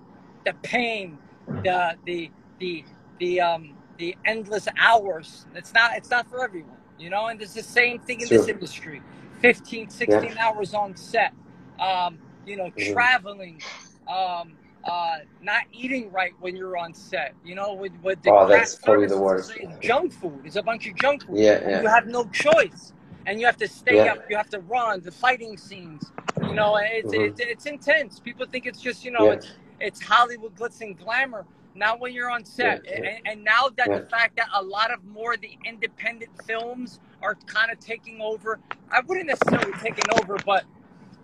The 0.46 0.54
pain, 0.62 1.18
the 1.64 1.96
the 2.06 2.30
the 2.60 2.86
the 3.20 3.42
um 3.42 3.76
the 3.98 4.16
endless 4.26 4.68
hours. 4.80 5.46
It's 5.56 5.74
not 5.74 5.98
it's 5.98 6.12
not 6.12 6.28
for 6.30 6.44
everyone, 6.44 6.78
you 7.00 7.10
know. 7.10 7.28
And 7.28 7.42
it's 7.42 7.54
the 7.54 7.64
same 7.64 8.00
thing 8.00 8.22
in 8.22 8.28
this 8.30 8.48
industry. 8.48 9.02
15, 9.42 9.90
16 9.90 10.24
yeah. 10.24 10.36
hours 10.40 10.74
on 10.74 10.96
set. 10.96 11.34
Um, 11.80 12.20
you 12.46 12.58
know, 12.58 12.66
mm-hmm. 12.66 12.94
traveling. 12.94 13.62
Um, 14.08 14.54
uh, 14.84 15.18
not 15.42 15.64
eating 15.72 16.12
right 16.12 16.34
when 16.40 16.56
you're 16.56 16.78
on 16.78 16.94
set. 16.94 17.34
You 17.44 17.56
know, 17.56 17.74
with, 17.74 17.92
with 18.04 18.22
the 18.22 18.32
oh, 18.32 18.48
that's 18.48 18.76
probably 18.76 19.08
the 19.08 19.20
worst. 19.20 19.54
Junk 19.82 20.14
food. 20.14 20.42
It's 20.46 20.58
a 20.58 20.62
bunch 20.64 20.88
of 20.88 20.96
junk 20.98 21.26
food. 21.26 21.38
Yeah, 21.38 21.68
yeah. 21.68 21.82
You 21.82 21.88
have 21.88 22.06
no 22.08 22.26
choice. 22.26 22.94
and 23.28 23.40
you 23.40 23.46
have 23.48 23.58
to 23.58 23.68
stay 23.68 23.96
Yeah. 24.06 24.12
up. 24.14 24.30
You 24.30 24.38
have 24.38 24.50
to 24.52 24.60
run 24.60 25.02
the 25.02 25.12
fighting 25.12 25.58
scenes. 25.58 26.12
You 26.44 26.54
know, 26.54 26.78
it's 26.78 27.12
Mhm. 27.12 27.30
it's, 27.30 27.40
it's 27.40 27.66
intense. 27.66 28.20
People 28.20 28.46
think 28.46 28.68
it's 28.68 28.80
just 28.80 29.04
you 29.04 29.10
know 29.10 29.26
Yeah. 29.26 29.32
it's 29.38 29.48
it's 29.80 30.00
Hollywood 30.04 30.54
glitz 30.56 30.82
and 30.82 30.96
glamour. 30.96 31.44
Not 31.74 32.00
when 32.00 32.14
you're 32.14 32.30
on 32.30 32.46
set, 32.46 32.84
yeah. 32.86 32.98
And, 32.98 33.08
and 33.26 33.44
now 33.44 33.70
that 33.78 33.88
the 33.90 34.08
fact 34.12 34.36
that 34.38 34.48
a 34.54 34.62
lot 34.62 34.92
of 34.94 35.04
more 35.06 35.34
of 35.34 35.42
the 35.42 35.58
independent 35.66 36.30
films 36.46 37.00
are 37.24 37.34
kind 37.48 37.72
of 37.72 37.80
taking 37.80 38.22
over. 38.22 38.60
I 38.92 39.00
wouldn't 39.02 39.26
necessarily 39.28 39.74
taking 39.80 40.06
over, 40.22 40.38
but 40.46 40.64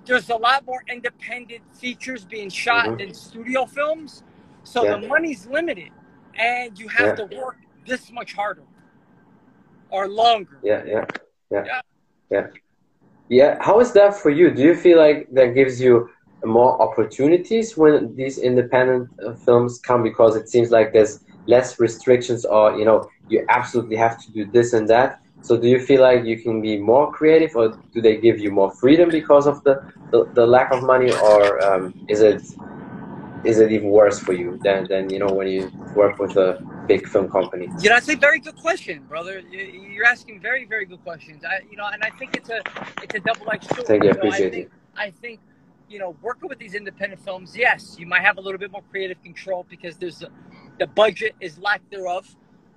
there's 0.05 0.29
a 0.29 0.35
lot 0.35 0.65
more 0.65 0.83
independent 0.89 1.61
features 1.73 2.25
being 2.25 2.49
shot 2.49 2.85
Mhm. 2.85 2.97
than 2.99 3.13
studio 3.13 3.65
films. 3.65 4.23
So 4.63 4.83
Yeah. 4.83 4.97
the 4.97 5.07
money's 5.07 5.45
limited, 5.47 5.91
and 6.35 6.77
you 6.79 6.87
have 6.89 7.07
Yeah. 7.07 7.25
to 7.27 7.35
work 7.35 7.57
this 7.85 8.11
much 8.11 8.33
harder 8.33 8.63
or 9.89 10.07
longer. 10.07 10.59
Yeah, 10.63 10.83
yeah, 10.85 11.05
yeah, 11.51 11.63
Yeah. 11.65 11.81
yeah. 12.29 12.47
Yeah. 13.29 13.57
How 13.63 13.79
is 13.79 13.93
that 13.93 14.15
for 14.15 14.29
you? 14.29 14.51
Do 14.51 14.61
you 14.61 14.75
feel 14.75 14.97
like 14.97 15.27
that 15.31 15.55
gives 15.55 15.79
you 15.81 16.09
more 16.43 16.81
opportunities 16.81 17.77
when 17.77 18.15
these 18.15 18.37
independent 18.39 19.09
uh, 19.25 19.33
films 19.45 19.79
come 19.79 20.03
because 20.03 20.35
it 20.35 20.49
seems 20.49 20.71
like 20.71 20.91
there's 20.91 21.19
less 21.47 21.79
restrictions 21.79 22.45
or 22.45 22.77
you 22.77 22.85
know 22.85 23.07
you 23.27 23.45
absolutely 23.49 23.95
have 23.95 24.19
to 24.23 24.31
do 24.31 24.45
this 24.45 24.73
and 24.73 24.87
that 24.89 25.19
so 25.41 25.57
do 25.57 25.67
you 25.67 25.79
feel 25.79 26.01
like 26.01 26.23
you 26.25 26.37
can 26.41 26.61
be 26.61 26.77
more 26.77 27.11
creative 27.11 27.51
or 27.55 27.77
do 27.93 28.01
they 28.01 28.17
give 28.17 28.39
you 28.39 28.51
more 28.51 28.71
freedom 28.71 29.09
because 29.09 29.47
of 29.47 29.63
the, 29.63 29.81
the, 30.11 30.27
the 30.33 30.45
lack 30.45 30.71
of 30.71 30.83
money 30.83 31.11
or 31.11 31.59
um, 31.61 31.93
is 32.07 32.21
it 32.21 32.41
is 33.43 33.59
it 33.59 33.71
even 33.71 33.89
worse 33.89 34.19
for 34.19 34.33
you 34.33 34.59
than, 34.63 34.87
than 34.89 35.09
you 35.09 35.19
know 35.19 35.33
when 35.33 35.47
you 35.47 35.71
work 35.95 36.19
with 36.19 36.35
a 36.37 36.59
big 36.87 37.07
film 37.07 37.29
company 37.29 37.67
You 37.79 37.89
know, 37.89 37.95
that's 37.95 38.09
a 38.09 38.15
very 38.15 38.39
good 38.39 38.57
question, 38.57 39.03
brother. 39.07 39.39
You- 39.39 39.89
You're 39.93 40.05
asking 40.05 40.41
very, 40.41 40.65
very 40.65 40.85
good 40.85 41.03
questions. 41.03 41.43
I, 41.45 41.61
you 41.69 41.77
know, 41.77 41.87
and 41.93 42.03
I 42.03 42.09
think 42.11 42.35
it's 42.35 42.49
a, 42.49 42.61
it's 43.03 43.15
a 43.15 43.19
double-edged 43.19 43.65
sword. 43.75 43.87
Thank 43.87 44.03
you, 44.03 44.11
appreciate 44.11 44.47
I 44.47 44.55
think, 44.55 44.71
I 44.97 45.09
think, 45.11 45.39
you 45.89 45.99
know, 45.99 46.15
working 46.21 46.49
with 46.49 46.59
these 46.59 46.75
independent 46.75 47.21
films, 47.23 47.55
yes, 47.55 47.95
you 47.99 48.05
might 48.07 48.21
have 48.21 48.37
a 48.37 48.41
little 48.41 48.57
bit 48.59 48.71
more 48.71 48.83
creative 48.91 49.21
control 49.23 49.65
because 49.69 49.97
there's 49.97 50.21
a, 50.23 50.29
the 50.79 50.87
budget 50.87 51.35
is 51.39 51.57
lack 51.59 51.81
thereof, 51.91 52.25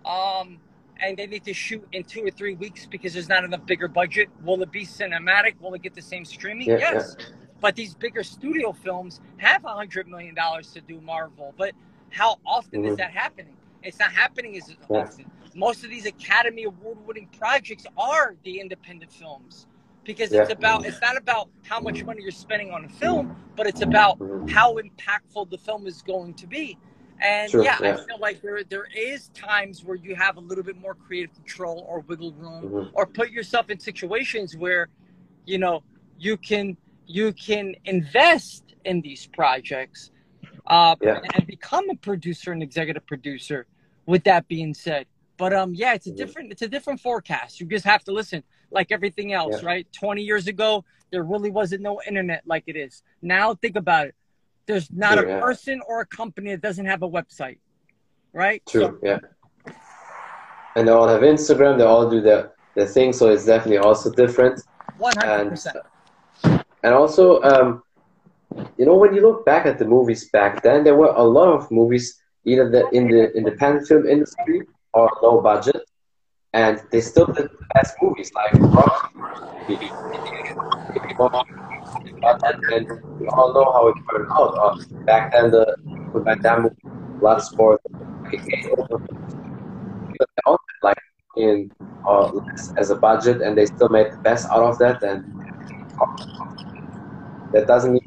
um, 0.05 0.59
and 1.01 1.17
they 1.17 1.27
need 1.27 1.45
to 1.45 1.55
shoot 1.55 1.87
in 1.93 2.05
two 2.05 2.25
or 2.25 2.31
three 2.31 2.55
weeks 2.55 2.87
because 2.87 3.13
there's 3.15 3.29
not 3.29 3.45
enough 3.45 3.67
bigger 3.67 3.89
budget. 3.89 4.29
Will 4.45 4.63
it 4.63 4.73
be 4.73 4.87
cinematic? 4.87 5.61
Will 5.61 5.75
it 5.75 5.83
get 5.83 5.95
the 5.95 6.03
same 6.03 6.25
streaming? 6.25 6.69
Yeah, 6.69 6.79
yes. 6.79 7.17
But 7.61 7.77
these 7.77 7.95
bigger 7.95 8.23
studio 8.23 8.73
films 8.73 9.21
have 9.39 9.65
a 9.65 9.69
hundred 9.71 10.09
million 10.09 10.35
dollars 10.35 10.73
to 10.73 10.81
do 10.81 11.01
Marvel. 11.01 11.55
But 11.57 11.73
how 12.11 12.39
often 12.47 12.85
is 12.85 12.95
Mhm. 12.95 12.99
that 12.99 13.13
happening? 13.13 13.57
It's 13.83 13.99
not 13.99 14.13
happening 14.13 14.57
as 14.57 14.71
Yeah. 14.91 14.99
often. 15.03 15.31
Most 15.55 15.85
of 15.85 15.91
these 15.91 16.07
Academy 16.07 16.65
Award 16.65 16.99
winning 17.07 17.29
projects 17.39 17.87
are 17.97 18.37
the 18.45 18.61
independent 18.61 19.13
films. 19.13 19.67
Because 20.05 20.33
it's 20.33 20.51
about 20.51 20.87
it's 20.87 21.01
not 21.01 21.17
about 21.17 21.51
how 21.65 21.81
much 21.81 22.05
money 22.05 22.23
you're 22.23 22.31
spending 22.33 22.73
on 22.73 22.85
a 22.85 22.89
film, 22.91 23.37
but 23.57 23.67
it's 23.67 23.83
about 23.83 24.19
Mhm. 24.19 24.51
how 24.51 24.75
impactful 24.79 25.51
the 25.51 25.59
film 25.59 25.87
is 25.87 26.03
going 26.03 26.35
to 26.35 26.47
be. 26.47 26.79
And 27.25 27.51
True, 27.51 27.65
yeah, 27.65 27.79
I 27.81 27.97
feel 27.97 28.19
like 28.21 28.43
there 28.43 28.63
there 28.65 28.87
is 28.95 29.29
times 29.29 29.83
where 29.83 29.97
you 29.97 30.15
have 30.15 30.37
a 30.37 30.41
little 30.41 30.63
bit 30.65 30.77
more 30.77 30.95
creative 30.95 31.35
control 31.35 31.87
or 31.89 32.01
wiggle 32.01 32.33
room 32.35 32.65
Mhm. 32.65 32.91
or 32.93 33.07
put 33.07 33.31
yourself 33.31 33.71
in 33.71 33.79
situations 33.81 34.57
where 34.57 34.89
you 35.47 35.59
know 35.59 35.83
you 36.19 36.37
can 36.37 36.77
you 37.07 37.33
can 37.33 37.75
invest 37.87 38.75
in 38.85 39.01
these 39.01 39.27
projects 39.27 40.11
uh, 40.67 40.97
Yeah. 41.03 41.21
and 41.35 41.47
become 41.47 41.89
a 41.91 41.97
producer 41.97 42.53
and 42.53 42.63
executive 42.63 43.07
producer 43.07 43.67
with 44.07 44.25
that 44.25 44.47
being 44.49 44.75
said 44.75 45.07
but 45.37 45.53
um 45.53 45.75
yeah 45.75 45.95
it's 45.95 46.07
a 46.07 46.11
Mhm. 46.13 46.17
different 46.17 46.53
it's 46.53 46.63
a 46.63 46.69
different 46.69 47.01
forecast 47.01 47.61
you 47.61 47.67
just 47.67 47.85
have 47.85 48.03
to 48.05 48.13
listen 48.13 48.43
like 48.71 48.93
everything 48.93 49.33
else 49.33 49.63
Yeah. 49.63 49.69
right 49.69 49.87
20 49.93 50.23
years 50.23 50.47
ago 50.47 50.85
there 51.11 51.23
really 51.23 51.51
wasn't 51.51 51.83
no 51.83 52.01
internet 52.07 52.43
like 52.47 52.65
it 52.67 52.77
is 52.77 53.03
now 53.23 53.55
think 53.55 53.77
about 53.77 54.07
it 54.09 54.15
there's 54.67 54.91
not 54.91 55.19
True, 55.19 55.27
a 55.27 55.29
yeah. 55.29 55.41
person 55.41 55.81
or 55.87 56.01
a 56.01 56.07
company 56.07 56.51
that 56.51 56.61
doesn't 56.61 56.87
have 56.87 57.03
a 57.03 57.09
website 57.09 57.59
right 58.33 58.63
True, 58.69 58.99
yeah. 59.03 59.19
And 60.77 60.89
they 60.89 60.93
all 60.93 61.07
have 61.07 61.21
Instagram, 61.21 61.79
they 61.79 61.85
all 61.85 62.11
do 62.11 62.21
their, 62.21 62.53
their 62.75 62.87
thing, 62.87 63.13
so 63.13 63.31
it's 63.31 63.47
definitely 63.47 63.79
also 63.79 64.11
different. 64.11 64.61
100% 64.99 65.75
And, 66.45 66.65
and 66.83 66.95
also, 66.95 67.41
um, 67.43 67.83
you 68.77 68.85
know, 68.85 68.97
when 68.97 69.15
you 69.15 69.23
look 69.23 69.45
back 69.47 69.67
at 69.67 69.79
the 69.79 69.85
movies 69.85 70.31
back 70.31 70.63
then, 70.63 70.85
there 70.85 70.97
were 70.97 71.13
a 71.15 71.23
lot 71.23 71.49
of 71.49 71.71
movies 71.71 72.21
either 72.45 72.71
the, 72.71 72.89
in 72.91 73.09
the 73.09 73.33
independent 73.35 73.87
film 73.87 74.07
industry 74.07 74.63
or 74.93 75.11
low 75.23 75.41
budget, 75.41 75.83
and 76.53 76.83
they 76.91 77.01
still 77.01 77.27
did 77.27 77.51
the 77.51 77.67
best 77.75 77.95
movies 78.01 78.33
like 78.35 78.53
Rock, 78.55 79.13
and, 82.27 82.89
we 83.21 83.29
all 83.29 83.55
know 83.55 83.65
how 83.73 83.89
it 83.89 83.95
turned 84.11 84.29
out. 84.31 84.55
Uh, 84.59 84.77
back 85.05 85.33
then, 85.33 85.51
the 85.51 85.77
Van 86.15 86.41
Damme 86.41 86.63
movie, 86.63 86.77
Bloodsport, 87.21 87.79
like 90.83 90.99
in 91.37 91.71
uh, 92.07 92.31
as 92.77 92.91
a 92.91 92.97
budget, 92.97 93.41
and 93.41 93.57
they 93.57 93.67
still 93.67 93.89
made 93.89 94.13
the 94.13 94.19
best 94.19 94.49
out 94.51 94.63
of 94.63 94.79
that. 94.79 95.03
And 95.03 95.25
that 97.53 97.67
doesn't 97.67 97.93
mean 97.93 98.07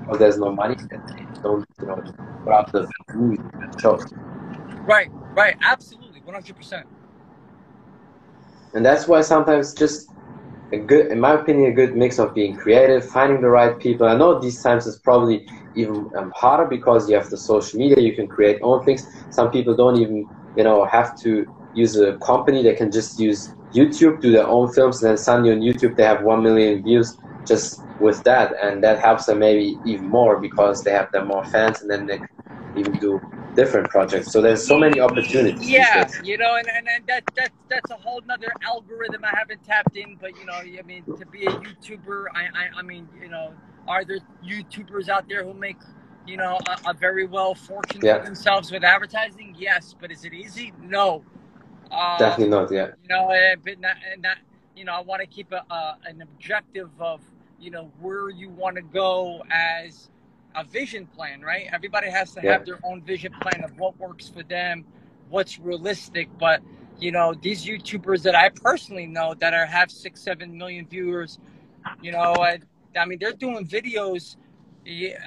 because 0.00 0.18
there's 0.18 0.38
no 0.38 0.52
money 0.52 0.76
that 0.90 1.06
they 1.08 1.26
don't, 1.42 1.64
you 1.80 1.86
know, 1.86 2.02
put 2.44 2.52
out 2.52 2.72
the 2.72 2.86
that 3.10 3.80
shows. 3.80 4.04
right 4.86 5.10
right 5.34 5.56
absolutely 5.62 6.20
100% 6.20 6.84
And 8.74 8.84
that's 8.84 9.08
why 9.08 9.22
sometimes 9.22 9.72
just 9.72 10.10
a 10.74 10.78
good, 10.84 11.06
in 11.12 11.20
my 11.20 11.34
opinion, 11.34 11.72
a 11.72 11.74
good 11.74 11.96
mix 11.96 12.18
of 12.18 12.34
being 12.34 12.54
creative, 12.56 13.08
finding 13.08 13.40
the 13.42 13.48
right 13.50 13.78
people. 13.80 14.06
I 14.06 14.16
know 14.16 14.40
these 14.40 14.60
times 14.62 14.86
is 14.86 14.98
probably 14.98 15.46
even 15.74 16.08
um, 16.18 16.32
harder 16.36 16.66
because 16.66 17.08
you 17.08 17.16
have 17.16 17.28
the 17.30 17.38
social 17.38 17.78
media, 17.78 18.00
you 18.02 18.14
can 18.14 18.28
create 18.28 18.58
own 18.62 18.82
things. 18.84 19.06
Some 19.30 19.50
people 19.50 19.76
don't 19.76 19.96
even, 20.00 20.28
you 20.56 20.64
know, 20.64 20.86
have 20.86 21.12
to 21.22 21.46
use 21.72 21.96
a 21.96 22.18
company. 22.18 22.62
They 22.62 22.74
can 22.74 22.90
just 22.92 23.18
use 23.18 23.54
YouTube, 23.74 24.20
do 24.20 24.32
their 24.32 24.46
own 24.46 24.72
films, 24.72 25.02
and 25.02 25.10
then 25.10 25.18
suddenly 25.18 25.52
on 25.52 25.60
YouTube 25.60 25.96
they 25.96 26.04
have 26.04 26.22
one 26.22 26.42
million 26.42 26.82
views 26.82 27.16
just 27.46 27.86
with 27.98 28.22
that, 28.24 28.54
and 28.62 28.82
that 28.84 29.00
helps 29.00 29.26
them 29.26 29.38
maybe 29.40 29.80
even 29.84 30.08
more 30.08 30.40
because 30.40 30.82
they 30.82 30.92
have 30.92 31.08
their 31.12 31.24
more 31.24 31.44
fans, 31.52 31.80
and 31.82 31.90
then 31.90 32.06
they 32.06 32.18
can 32.18 32.28
even 32.74 32.92
do 32.98 33.20
different 33.54 33.88
projects. 33.88 34.32
So 34.32 34.40
there's 34.40 34.66
so 34.66 34.78
many 34.78 35.00
opportunities. 35.00 35.68
Yeah, 35.68 36.08
you 36.22 36.38
know, 36.38 36.56
and, 36.56 36.68
and, 36.68 36.88
and 36.88 37.06
that 37.06 37.24
that 37.36 37.50
that's 37.68 37.90
a 37.90 37.96
whole 37.96 38.20
nother 38.26 38.52
algorithm 38.62 39.24
I 39.24 39.32
haven't 39.36 39.64
tapped 39.64 39.96
in. 39.96 40.16
But 40.20 40.36
you 40.38 40.44
know, 40.46 40.54
I 40.54 40.82
mean, 40.84 41.04
to 41.04 41.26
be 41.26 41.44
a 41.46 41.50
YouTuber, 41.50 42.26
I 42.34 42.42
I, 42.42 42.78
I 42.78 42.82
mean, 42.82 43.08
you 43.20 43.28
know, 43.28 43.54
are 43.88 44.04
there 44.04 44.18
YouTubers 44.44 45.08
out 45.08 45.28
there 45.28 45.44
who 45.44 45.54
make 45.54 45.78
you 46.26 46.36
know 46.36 46.58
a, 46.68 46.90
a 46.90 46.94
very 46.94 47.26
well 47.26 47.54
fortune 47.54 48.00
Yeah. 48.02 48.18
for 48.18 48.24
themselves 48.24 48.70
with 48.70 48.84
advertising? 48.84 49.54
Yes, 49.58 49.94
but 49.98 50.10
is 50.10 50.24
it 50.24 50.34
easy? 50.34 50.72
No. 50.80 51.24
Uh, 51.90 52.18
Definitely 52.18 52.50
not. 52.50 52.72
Yeah. 52.72 52.88
You 53.02 53.08
know, 53.08 53.30
and, 53.30 53.62
but 53.62 53.78
not, 53.78 53.96
and 54.10 54.22
not 54.22 54.38
you 54.76 54.84
know, 54.84 54.92
I 54.92 55.00
want 55.00 55.20
to 55.20 55.26
keep 55.26 55.52
a, 55.52 55.64
a 55.70 55.98
an 56.06 56.22
objective 56.22 56.90
of 56.98 57.20
you 57.60 57.70
know 57.70 57.90
where 58.00 58.30
you 58.30 58.50
want 58.50 58.76
to 58.76 58.82
go 58.82 59.42
as 59.50 60.10
a 60.54 60.64
vision 60.64 61.06
plan, 61.06 61.42
right? 61.42 61.66
Everybody 61.72 62.10
has 62.10 62.32
to 62.34 62.42
Yeah. 62.42 62.52
have 62.52 62.64
their 62.64 62.78
own 62.84 63.02
vision 63.02 63.34
plan 63.42 63.64
of 63.64 63.76
what 63.78 63.98
works 63.98 64.28
for 64.28 64.42
them, 64.42 64.84
what's 65.28 65.58
realistic. 65.58 66.28
But 66.38 66.62
you 66.98 67.12
know, 67.12 67.34
these 67.34 67.64
YouTubers 67.66 68.22
that 68.22 68.34
I 68.34 68.50
personally 68.50 69.06
know 69.06 69.34
that 69.40 69.54
are 69.54 69.66
have 69.66 69.90
six, 69.90 70.22
seven 70.22 70.56
million 70.56 70.86
viewers, 70.86 71.38
you 72.00 72.12
know, 72.12 72.40
I, 72.42 72.60
I 72.98 73.06
mean, 73.06 73.18
they're 73.20 73.32
doing 73.32 73.66
videos 73.66 74.36
yeah, 74.84 75.18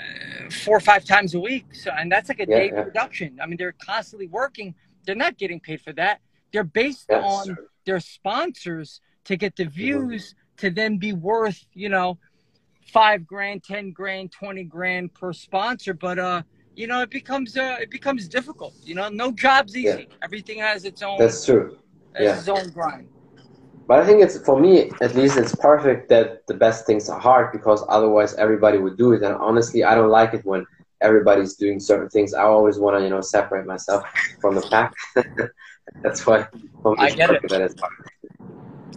four 0.50 0.78
or 0.78 0.82
five 0.82 1.06
times 1.06 1.36
a 1.36 1.40
week. 1.40 1.76
So, 1.76 1.92
and 1.92 2.12
that's 2.12 2.30
like 2.30 2.40
a 2.40 2.46
Yeah, 2.48 2.58
day 2.58 2.72
yeah. 2.72 2.84
production. 2.84 3.40
I 3.42 3.48
mean, 3.48 3.58
they're 3.58 3.74
constantly 3.74 4.28
working. 4.28 4.76
They're 5.06 5.16
not 5.16 5.38
getting 5.38 5.60
paid 5.60 5.82
for 5.82 5.94
that. 5.94 6.22
They're 6.54 6.64
based 6.64 7.10
That's 7.10 7.20
on 7.20 7.46
true. 7.46 7.68
their 7.86 8.00
sponsors 8.00 9.02
to 9.26 9.38
get 9.38 9.56
the 9.58 9.66
Mm-hmm. 9.84 10.06
views 10.06 10.36
to 10.58 10.70
then 10.72 10.98
be 10.98 11.14
worth, 11.14 11.66
you 11.74 11.90
know, 11.90 12.20
five 12.92 13.26
grand, 13.28 13.64
ten 13.64 13.92
grand, 13.92 14.32
twenty 14.32 14.64
grand 14.64 15.14
per 15.14 15.34
sponsor. 15.34 15.94
But 15.94 16.20
uh, 16.20 16.42
you 16.76 16.88
know, 16.88 17.02
it 17.02 17.10
becomes 17.10 17.58
uh, 17.58 17.78
it 17.80 17.92
becomes 17.92 18.28
difficult. 18.28 18.74
You 18.84 18.96
know, 18.96 19.10
no 19.10 19.32
job's 19.32 19.76
easy. 19.76 20.08
Everything 20.22 20.60
has 20.60 20.86
its 20.86 21.02
own 21.02 21.18
That's 21.20 21.46
true. 21.46 21.78
has 22.14 22.24
yeah. 22.24 22.40
its 22.40 22.48
own 22.48 22.70
grind. 22.72 23.10
But 23.88 24.00
I 24.00 24.06
think 24.06 24.22
it's 24.22 24.38
for 24.40 24.60
me 24.60 24.92
at 25.02 25.16
least 25.16 25.38
it's 25.38 25.56
perfect 25.56 26.10
that 26.10 26.46
the 26.48 26.54
best 26.54 26.86
things 26.86 27.10
are 27.10 27.20
hard 27.20 27.54
because 27.54 27.86
otherwise 27.88 28.34
everybody 28.36 28.78
would 28.78 28.98
do 28.98 29.14
it. 29.14 29.24
And 29.24 29.36
honestly, 29.36 29.84
I 29.84 29.96
don't 29.96 30.10
like 30.10 30.34
it 30.34 30.46
when 30.46 30.66
everybody's 31.02 31.56
doing 31.56 31.80
certain 31.80 32.10
things. 32.10 32.34
I 32.34 32.44
always 32.44 32.78
want 32.78 32.98
to 32.98 33.04
you 33.04 33.10
know 33.10 33.22
separate 33.22 33.66
myself 33.66 34.04
from 34.42 34.56
the 34.56 34.62
pack. 34.62 34.94
That's 36.04 36.28
why 36.28 36.48
for 36.84 36.96
me 36.96 37.06
I 37.06 37.12
get 37.12 37.32
it. 37.32 37.50
that 37.50 37.62
it's 37.62 37.80
hard. 37.80 37.94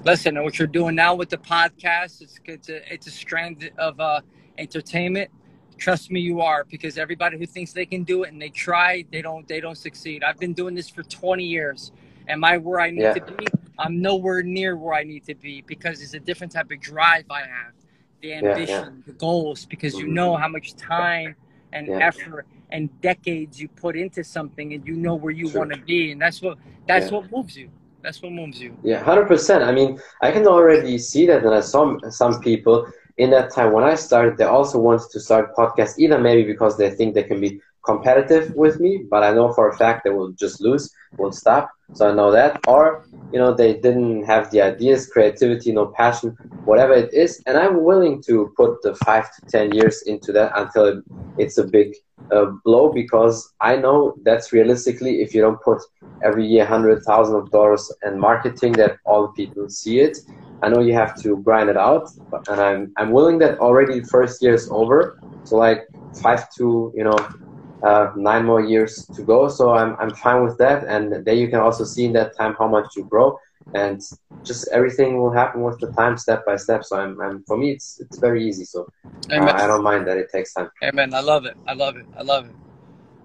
Listen, 0.03 0.43
what 0.43 0.59
you're 0.59 0.67
doing 0.67 0.95
now 0.95 1.15
with 1.15 1.29
the 1.29 1.37
podcast, 1.37 2.23
it's 2.23 2.41
it's 2.47 2.69
a 2.71 2.93
it's 2.93 3.07
a 3.07 3.11
strand 3.11 3.71
of 3.77 4.01
uh, 4.01 4.23
entertainment. 4.57 5.31
Trust 5.77 6.11
me, 6.11 6.21
you 6.21 6.41
are 6.41 6.65
because 6.65 6.97
everybody 6.97 7.37
who 7.39 7.45
thinks 7.45 7.73
they 7.75 7.85
can 7.85 8.05
do 8.05 8.23
it 8.23 8.33
and 8.33 8.41
they 8.41 8.49
try, 8.49 9.05
they 9.13 9.21
don't 9.21 9.47
they 9.47 9.61
don't 9.61 9.77
succeed. 9.77 10.25
I've 10.25 10.39
been 10.39 10.55
doing 10.55 10.75
this 10.75 10.89
for 10.89 11.03
20 11.03 11.45
years. 11.45 11.93
Am 12.29 12.45
I 12.45 12.57
where 12.57 12.81
I 12.81 12.91
need 12.91 13.03
Yeah. 13.03 13.13
to 13.15 13.33
be? 13.33 13.47
I'm 13.79 14.01
nowhere 14.01 14.43
near 14.43 14.77
where 14.77 14.95
I 14.95 15.05
need 15.05 15.25
to 15.25 15.35
be 15.35 15.63
because 15.67 16.01
it's 16.01 16.15
a 16.15 16.21
different 16.21 16.53
type 16.53 16.71
of 16.71 16.81
drive 16.81 17.25
I 17.31 17.41
have, 17.41 17.73
the 18.23 18.35
ambition, 18.35 18.69
yeah, 18.69 18.85
yeah. 18.85 18.91
the 19.07 19.13
goals, 19.13 19.67
because 19.67 19.95
you 19.95 20.07
know 20.09 20.35
how 20.37 20.49
much 20.49 20.77
time 20.77 21.35
and 21.73 21.89
effort 21.91 22.47
and 22.71 22.89
decades 23.03 23.61
you 23.61 23.69
put 23.69 23.97
into 23.97 24.25
something, 24.25 24.73
and 24.75 24.87
you 24.87 24.95
know 24.95 25.15
where 25.15 25.33
you 25.33 25.49
want 25.51 25.73
to 25.73 25.81
be, 25.81 26.13
and 26.13 26.21
that's 26.21 26.41
what 26.41 26.57
that's 26.87 27.11
what 27.11 27.31
moves 27.31 27.57
you. 27.57 27.71
That's 28.03 28.23
what 28.23 28.33
moves 28.33 28.61
you. 28.61 28.77
Yeah, 28.83 29.03
hundred 29.03 29.27
percent. 29.27 29.63
I 29.63 29.73
mean, 29.73 29.99
I 30.23 30.31
can 30.31 30.47
already 30.47 30.99
see 30.99 31.27
that, 31.27 31.45
and 31.45 31.55
I 31.55 31.61
saw 31.61 31.99
some 32.09 32.41
people 32.41 32.87
in 33.19 33.31
that 33.31 33.53
time 33.53 33.73
when 33.73 33.85
I 33.85 33.95
started, 33.95 34.39
they 34.39 34.45
also 34.45 34.79
wanted 34.79 35.11
to 35.11 35.21
start 35.21 35.55
podcasts, 35.55 35.99
either 35.99 36.19
maybe 36.19 36.43
because 36.45 36.79
they 36.79 36.91
think 36.91 37.15
they 37.15 37.23
can 37.23 37.41
be 37.41 37.61
competitive 37.85 38.53
with 38.55 38.81
me, 38.81 39.05
but 39.11 39.23
I 39.23 39.33
know 39.33 39.53
for 39.53 39.69
a 39.69 39.77
fact 39.77 40.03
they 40.05 40.11
will 40.11 40.33
just 40.33 40.61
lose, 40.61 40.90
will 41.19 41.33
stop. 41.33 41.71
So 41.93 42.09
I 42.09 42.14
know 42.14 42.31
that. 42.33 42.61
Or, 42.66 43.05
you 43.33 43.38
know, 43.38 43.55
they 43.55 43.75
didn't 43.75 44.25
have 44.25 44.51
the 44.51 44.61
ideas, 44.62 45.09
creativity, 45.09 45.73
no 45.73 45.87
passion, 45.97 46.37
whatever 46.64 46.93
it 46.95 47.12
is. 47.12 47.43
And 47.47 47.57
I'm 47.57 47.83
willing 47.85 48.23
to 48.27 48.53
put 48.57 48.83
the 48.83 48.95
five 48.95 49.25
to 49.25 49.43
10 49.51 49.73
years 49.73 50.03
into 50.07 50.33
that 50.33 50.53
until 50.57 51.03
it's 51.37 51.59
a 51.59 51.66
big 51.66 51.95
uh, 52.33 52.47
blow 52.64 52.93
because 52.93 53.53
I 53.61 53.77
know 53.77 54.14
that's 54.25 54.53
realistically, 54.53 55.23
if 55.23 55.35
you 55.35 55.40
don't 55.40 55.61
put 55.62 55.81
every 56.23 56.47
year 56.47 56.64
hundred 56.64 57.03
thousand 57.05 57.37
of 57.37 57.51
dollars 57.51 57.93
in 58.05 58.19
marketing, 58.19 58.73
that 58.75 58.99
all 59.05 59.33
people 59.33 59.69
see 59.69 60.01
it. 60.01 60.16
I 60.62 60.69
know 60.69 60.81
you 60.81 60.95
have 60.95 61.21
to 61.23 61.38
grind 61.43 61.71
it 61.71 61.77
out, 61.77 62.09
and 62.49 62.61
I'm 62.61 62.93
I'm 62.97 63.11
willing 63.12 63.38
that 63.38 63.59
already 63.59 64.03
first 64.05 64.43
year 64.43 64.55
is 64.55 64.69
over. 64.71 65.19
So 65.45 65.57
like 65.57 65.83
five 66.23 66.49
to 66.59 66.93
you 66.95 67.05
know 67.05 67.16
uh, 67.83 68.12
nine 68.16 68.45
more 68.45 68.61
years 68.61 69.11
to 69.14 69.23
go. 69.23 69.49
So 69.49 69.73
I'm, 69.73 69.97
I'm 69.99 70.14
fine 70.14 70.45
with 70.45 70.59
that. 70.59 70.85
And 70.85 71.25
there 71.25 71.35
you 71.35 71.49
can 71.49 71.61
also 71.61 71.85
see 71.85 72.05
in 72.05 72.12
that 72.12 72.37
time 72.37 72.55
how 72.59 72.69
much 72.69 72.87
you 72.97 73.05
grow 73.05 73.38
and 73.75 74.01
just 74.45 74.69
everything 74.73 75.19
will 75.19 75.33
happen 75.33 75.62
with 75.62 75.79
the 75.81 75.90
time 75.93 76.16
step 76.16 76.45
by 76.47 76.57
step. 76.57 76.85
So 76.85 76.97
I'm, 76.97 77.21
I'm 77.21 77.45
for 77.45 77.57
me, 77.57 77.73
it's, 77.73 78.01
it's 78.01 78.19
very 78.19 78.47
easy. 78.47 78.64
So 78.64 78.88
uh, 79.31 79.53
I 79.55 79.66
don't 79.66 79.83
mind 79.83 80.07
that 80.07 80.16
it 80.16 80.29
takes 80.33 80.53
time. 80.55 80.71
Amen. 80.83 81.14
I 81.14 81.21
love 81.21 81.45
it. 81.47 81.57
I 81.66 81.75
love 81.75 81.97
it. 81.97 82.07
I 82.16 82.23
love 82.23 82.47
it. 82.47 82.55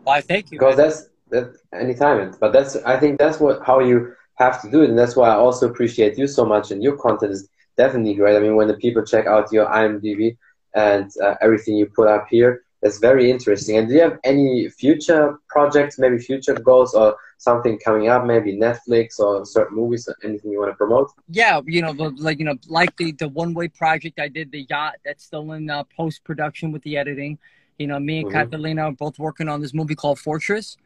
Why? 0.04 0.22
Thank 0.22 0.52
you. 0.52 0.60
Because 0.60 0.78
man. 0.78 0.88
that's, 0.88 1.10
that 1.32 1.56
anytime, 1.74 2.36
but 2.40 2.54
that's, 2.54 2.76
I 2.78 3.00
think 3.00 3.18
that's 3.18 3.40
what, 3.40 3.66
how 3.66 3.80
you 3.80 4.14
have 4.38 4.62
to 4.62 4.70
do 4.70 4.84
it. 4.84 4.90
And 4.90 5.00
that's 5.00 5.16
why 5.16 5.30
I 5.30 5.36
also 5.36 5.70
appreciate 5.70 6.18
you 6.18 6.28
so 6.28 6.46
much 6.46 6.72
and 6.72 6.84
your 6.84 6.98
content 6.98 7.32
is 7.32 7.50
definitely 7.78 8.14
great. 8.14 8.36
I 8.36 8.40
mean, 8.40 8.56
when 8.56 8.68
the 8.68 8.76
people 8.76 9.04
check 9.04 9.26
out 9.26 9.52
your 9.52 9.66
IMDb 9.66 10.38
and 10.76 11.10
uh, 11.24 11.36
everything 11.42 11.76
you 11.76 11.88
put 11.88 12.08
up 12.08 12.28
here, 12.30 12.65
that's 12.86 13.00
very 13.00 13.32
interesting. 13.32 13.78
And 13.78 13.88
do 13.88 13.96
you 13.96 14.02
have 14.02 14.20
any 14.24 14.70
future 14.70 15.40
projects, 15.50 15.98
maybe 15.98 16.20
future 16.20 16.54
goals 16.54 16.94
or 16.94 17.18
something 17.40 17.80
coming 17.80 18.10
up, 18.10 18.26
maybe 18.26 18.56
Netflix 18.56 19.20
or 19.20 19.44
certain 19.44 19.76
movies, 19.76 20.08
or 20.08 20.16
anything 20.24 20.52
you 20.52 20.60
want 20.60 20.72
to 20.72 20.76
promote? 20.76 21.10
Yeah, 21.28 21.62
you 21.66 21.82
know, 21.82 21.94
like 22.18 22.38
you 22.38 22.46
know, 22.46 22.58
like 22.68 22.96
the 22.98 23.12
the 23.14 23.28
one 23.28 23.56
way 23.56 23.70
project 23.70 24.20
I 24.20 24.28
did, 24.28 24.52
the 24.52 24.68
yacht 24.70 24.98
that's 25.04 25.24
still 25.24 25.54
in 25.54 25.68
uh, 25.68 25.84
post 25.98 26.24
production 26.24 26.72
with 26.72 26.84
the 26.84 26.96
editing. 26.96 27.40
You 27.80 27.88
know, 27.88 28.00
me 28.00 28.20
and 28.20 28.28
mm-hmm. 28.28 28.38
Catalina 28.38 28.84
are 28.84 28.92
both 28.92 29.18
working 29.18 29.50
on 29.50 29.62
this 29.62 29.74
movie 29.74 29.96
called 29.96 30.20
Fortress 30.20 30.78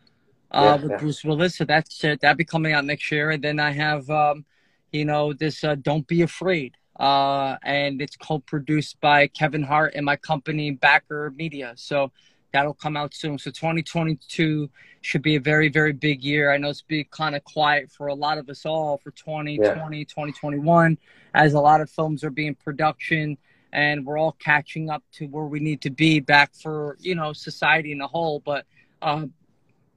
uh, 0.52 0.62
yeah, 0.64 0.82
with 0.82 0.92
yeah. 0.92 0.98
Bruce 1.00 1.26
Willis. 1.26 1.58
So 1.58 1.66
that's 1.66 2.02
uh, 2.06 2.16
that'll 2.22 2.38
be 2.38 2.46
coming 2.46 2.72
out 2.72 2.86
next 2.86 3.12
year. 3.12 3.32
And 3.32 3.44
then 3.44 3.60
I 3.60 3.72
have, 3.72 4.10
um, 4.10 4.46
you 4.94 5.04
know, 5.04 5.34
this 5.34 5.66
uh, 5.66 5.76
Don't 5.76 6.08
Be 6.08 6.22
Afraid 6.22 6.78
uh, 7.00 7.56
and 7.64 8.02
it's 8.02 8.18
co-produced 8.18 9.00
by 9.00 9.28
Kevin 9.28 9.64
Hart 9.64 9.94
and 9.96 10.06
my 10.06 10.18
company 10.18 10.72
Backer 10.72 11.34
Media. 11.36 11.74
So 11.76 12.12
that'll 12.52 12.74
come 12.74 12.98
out 12.98 13.14
soon. 13.14 13.40
So 13.40 13.52
2022 13.52 14.70
should 15.02 15.22
be 15.22 15.36
a 15.36 15.40
very 15.40 15.70
very 15.70 15.94
big 15.94 16.24
year. 16.24 16.52
I 16.52 16.58
know 16.58 16.70
it's 16.70 16.82
been 16.82 17.06
kind 17.10 17.36
of 17.36 17.44
quiet 17.46 17.90
for 17.90 18.08
a 18.08 18.14
lot 18.14 18.38
of 18.38 18.50
us 18.50 18.66
all 18.66 18.98
for 18.98 19.12
2020, 19.12 19.62
yeah. 19.62 20.04
2021, 20.04 20.98
as 21.34 21.54
a 21.54 21.60
lot 21.60 21.80
of 21.82 21.90
films 21.90 22.24
are 22.24 22.30
being 22.30 22.56
production 22.56 23.38
and 23.72 24.06
we're 24.06 24.18
all 24.18 24.34
catching 24.34 24.90
up 24.90 25.04
to 25.14 25.28
where 25.28 25.46
we 25.46 25.60
need 25.60 25.82
to 25.82 25.90
be 25.90 26.20
back 26.20 26.54
for 26.56 26.98
you 27.00 27.16
know 27.16 27.34
society 27.34 27.92
in 27.92 28.02
a 28.02 28.08
whole. 28.08 28.40
But 28.40 28.66
uh, 29.02 29.26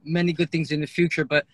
many 0.05 0.33
good 0.33 0.51
things 0.51 0.71
in 0.71 0.81
the 0.81 0.87
future. 0.87 1.25
But 1.25 1.45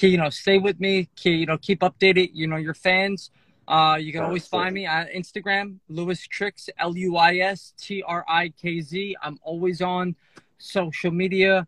you 0.00 0.16
know, 0.16 0.30
stay 0.30 0.58
with 0.58 0.80
me. 0.80 1.08
You 1.22 1.46
know, 1.46 1.58
keep 1.58 1.80
updated. 1.80 2.30
You 2.32 2.46
know, 2.46 2.56
your 2.56 2.74
fans 2.74 3.30
uh, 3.66 3.96
you 4.00 4.12
can 4.12 4.22
always 4.22 4.46
find 4.46 4.74
me 4.74 4.86
on 4.86 5.06
Instagram, 5.06 5.78
Luis 5.88 6.26
Trikz, 6.28 6.68
L 6.78 6.96
U 6.96 7.16
I 7.16 7.36
S 7.36 7.72
T 7.78 8.02
R 8.02 8.24
I 8.28 8.50
K 8.50 8.80
Z. 8.80 9.16
I'm 9.22 9.38
always 9.42 9.80
on 9.80 10.16
social 10.58 11.10
media. 11.10 11.66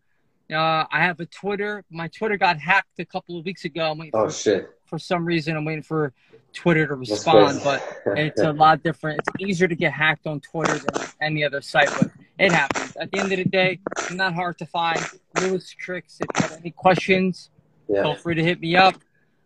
Uh, 0.51 0.85
I 0.91 1.03
have 1.03 1.19
a 1.19 1.25
Twitter. 1.25 1.83
My 1.89 2.07
Twitter 2.07 2.37
got 2.37 2.57
hacked 2.57 2.99
a 2.99 3.05
couple 3.05 3.37
of 3.37 3.45
weeks 3.45 3.65
ago. 3.65 3.91
I'm 3.91 3.97
waiting 3.97 4.11
oh, 4.13 4.27
for, 4.27 4.33
shit. 4.33 4.69
For 4.85 4.99
some 4.99 5.25
reason, 5.25 5.57
I'm 5.57 5.65
waiting 5.65 5.83
for 5.83 6.13
Twitter 6.53 6.87
to 6.87 6.95
respond, 6.95 7.61
but 7.63 7.83
it's 8.05 8.41
a 8.41 8.53
lot 8.53 8.83
different. 8.83 9.19
It's 9.19 9.29
easier 9.39 9.67
to 9.67 9.75
get 9.75 9.91
hacked 9.91 10.25
on 10.25 10.39
Twitter 10.39 10.77
than 10.77 11.07
any 11.21 11.43
other 11.43 11.61
site, 11.61 11.89
but 11.99 12.11
it 12.39 12.51
happens. 12.51 12.95
At 12.95 13.11
the 13.11 13.19
end 13.19 13.31
of 13.31 13.39
the 13.39 13.45
day, 13.45 13.79
it's 13.97 14.11
not 14.11 14.33
hard 14.33 14.57
to 14.59 14.65
find. 14.65 14.99
Luis 15.41 15.75
Trikz, 15.83 16.19
If 16.21 16.27
you 16.35 16.49
have 16.49 16.59
any 16.59 16.71
questions, 16.71 17.49
yeah. 17.89 18.03
feel 18.03 18.15
free 18.15 18.35
to 18.35 18.43
hit 18.43 18.61
me 18.61 18.75
up. 18.75 18.95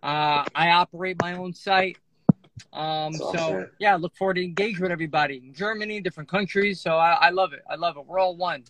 Uh, 0.03 0.43
I 0.53 0.69
operate 0.71 1.17
my 1.21 1.33
own 1.33 1.53
site. 1.53 1.97
Um, 2.73 3.13
so 3.13 3.67
yeah, 3.79 3.95
look 3.95 4.15
forward 4.15 4.35
to 4.35 4.43
engage 4.43 4.79
with 4.79 4.91
everybody 4.91 5.37
in 5.37 5.53
Germany, 5.53 5.99
different 6.01 6.29
countries. 6.29 6.79
So 6.79 6.97
I, 6.97 7.13
I 7.13 7.29
love 7.29 7.53
it. 7.53 7.63
I 7.69 7.75
love 7.75 7.97
it. 7.97 8.05
We're 8.05 8.19
all 8.19 8.35
one. 8.35 8.63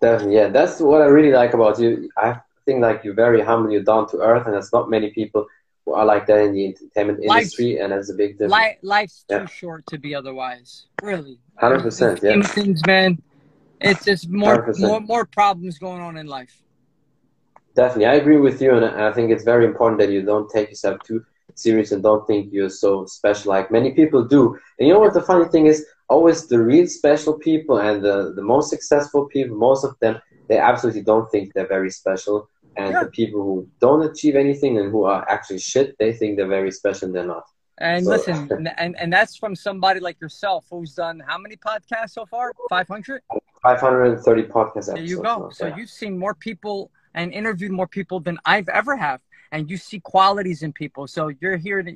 Definitely, 0.00 0.36
yeah. 0.36 0.48
That's 0.48 0.80
what 0.80 1.00
I 1.00 1.06
really 1.06 1.32
like 1.32 1.54
about 1.54 1.78
you. 1.78 2.10
I 2.16 2.40
think 2.66 2.82
like 2.82 3.02
you're 3.04 3.14
very 3.14 3.42
humble, 3.42 3.70
you're 3.70 3.82
down 3.82 4.08
to 4.10 4.18
earth, 4.18 4.46
and 4.46 4.54
there's 4.54 4.72
not 4.72 4.90
many 4.90 5.10
people 5.10 5.46
who 5.84 5.94
are 5.94 6.04
like 6.04 6.26
that 6.26 6.40
in 6.40 6.52
the 6.52 6.66
entertainment 6.66 7.22
industry, 7.22 7.78
and 7.78 7.92
that's 7.92 8.10
a 8.10 8.14
big 8.14 8.32
difference. 8.32 8.52
Life, 8.52 8.76
life's 8.82 9.24
yeah. 9.30 9.40
too 9.40 9.46
short 9.46 9.86
to 9.86 9.98
be 9.98 10.14
otherwise. 10.14 10.86
Really. 11.02 11.38
Hundred 11.56 11.80
percent. 11.82 12.20
Yeah. 12.22 12.42
Things, 12.42 12.84
man. 12.86 13.22
It's 13.80 14.04
just 14.04 14.28
more, 14.28 14.66
100%. 14.66 14.80
more, 14.80 15.00
more 15.00 15.24
problems 15.26 15.78
going 15.78 16.00
on 16.00 16.16
in 16.16 16.26
life. 16.26 16.62
Definitely, 17.74 18.06
I 18.06 18.14
agree 18.14 18.38
with 18.38 18.60
you, 18.60 18.74
and 18.74 18.84
I 18.84 19.12
think 19.12 19.30
it's 19.30 19.44
very 19.44 19.66
important 19.66 20.00
that 20.00 20.10
you 20.10 20.22
don't 20.22 20.50
take 20.50 20.70
yourself 20.70 21.02
too 21.04 21.24
serious 21.58 21.92
and 21.92 22.02
don't 22.02 22.26
think 22.26 22.52
you're 22.52 22.68
so 22.68 23.06
special 23.06 23.50
like 23.50 23.70
many 23.70 23.92
people 23.92 24.24
do. 24.24 24.58
And 24.78 24.86
you 24.86 24.94
know 24.94 25.00
what 25.00 25.14
the 25.14 25.22
funny 25.22 25.46
thing 25.46 25.66
is? 25.66 25.84
Always 26.08 26.46
the 26.46 26.60
real 26.60 26.86
special 26.86 27.34
people 27.34 27.78
and 27.78 28.04
the, 28.04 28.32
the 28.34 28.42
most 28.42 28.70
successful 28.70 29.26
people, 29.26 29.56
most 29.56 29.84
of 29.84 29.98
them, 30.00 30.20
they 30.48 30.58
absolutely 30.58 31.02
don't 31.02 31.28
think 31.30 31.52
they're 31.52 31.66
very 31.66 31.90
special. 31.90 32.48
And 32.76 32.92
yeah. 32.92 33.04
the 33.04 33.10
people 33.10 33.42
who 33.42 33.68
don't 33.80 34.02
achieve 34.08 34.36
anything 34.36 34.78
and 34.78 34.90
who 34.90 35.04
are 35.04 35.28
actually 35.28 35.58
shit, 35.58 35.96
they 35.98 36.12
think 36.12 36.36
they're 36.36 36.46
very 36.46 36.70
special 36.70 37.06
and 37.06 37.14
they're 37.14 37.26
not. 37.26 37.44
And 37.78 38.04
so. 38.04 38.10
listen, 38.10 38.68
and, 38.76 38.96
and 38.98 39.12
that's 39.12 39.36
from 39.36 39.56
somebody 39.56 40.00
like 40.00 40.20
yourself 40.20 40.66
who's 40.70 40.94
done 40.94 41.22
how 41.26 41.38
many 41.38 41.56
podcasts 41.56 42.10
so 42.10 42.26
far? 42.26 42.52
500? 42.68 43.22
530 43.62 44.42
podcasts. 44.44 44.86
There 44.86 45.02
you 45.02 45.22
go. 45.22 45.50
So 45.52 45.66
yeah. 45.66 45.76
you've 45.76 45.90
seen 45.90 46.16
more 46.18 46.34
people 46.34 46.90
and 47.14 47.32
interviewed 47.32 47.72
more 47.72 47.88
people 47.88 48.20
than 48.20 48.38
I've 48.44 48.68
ever 48.68 48.94
have 48.96 49.20
and 49.52 49.70
you 49.70 49.76
see 49.76 50.00
qualities 50.00 50.62
in 50.62 50.72
people. 50.72 51.06
So 51.06 51.30
you're 51.40 51.56
here 51.56 51.82
to 51.82 51.90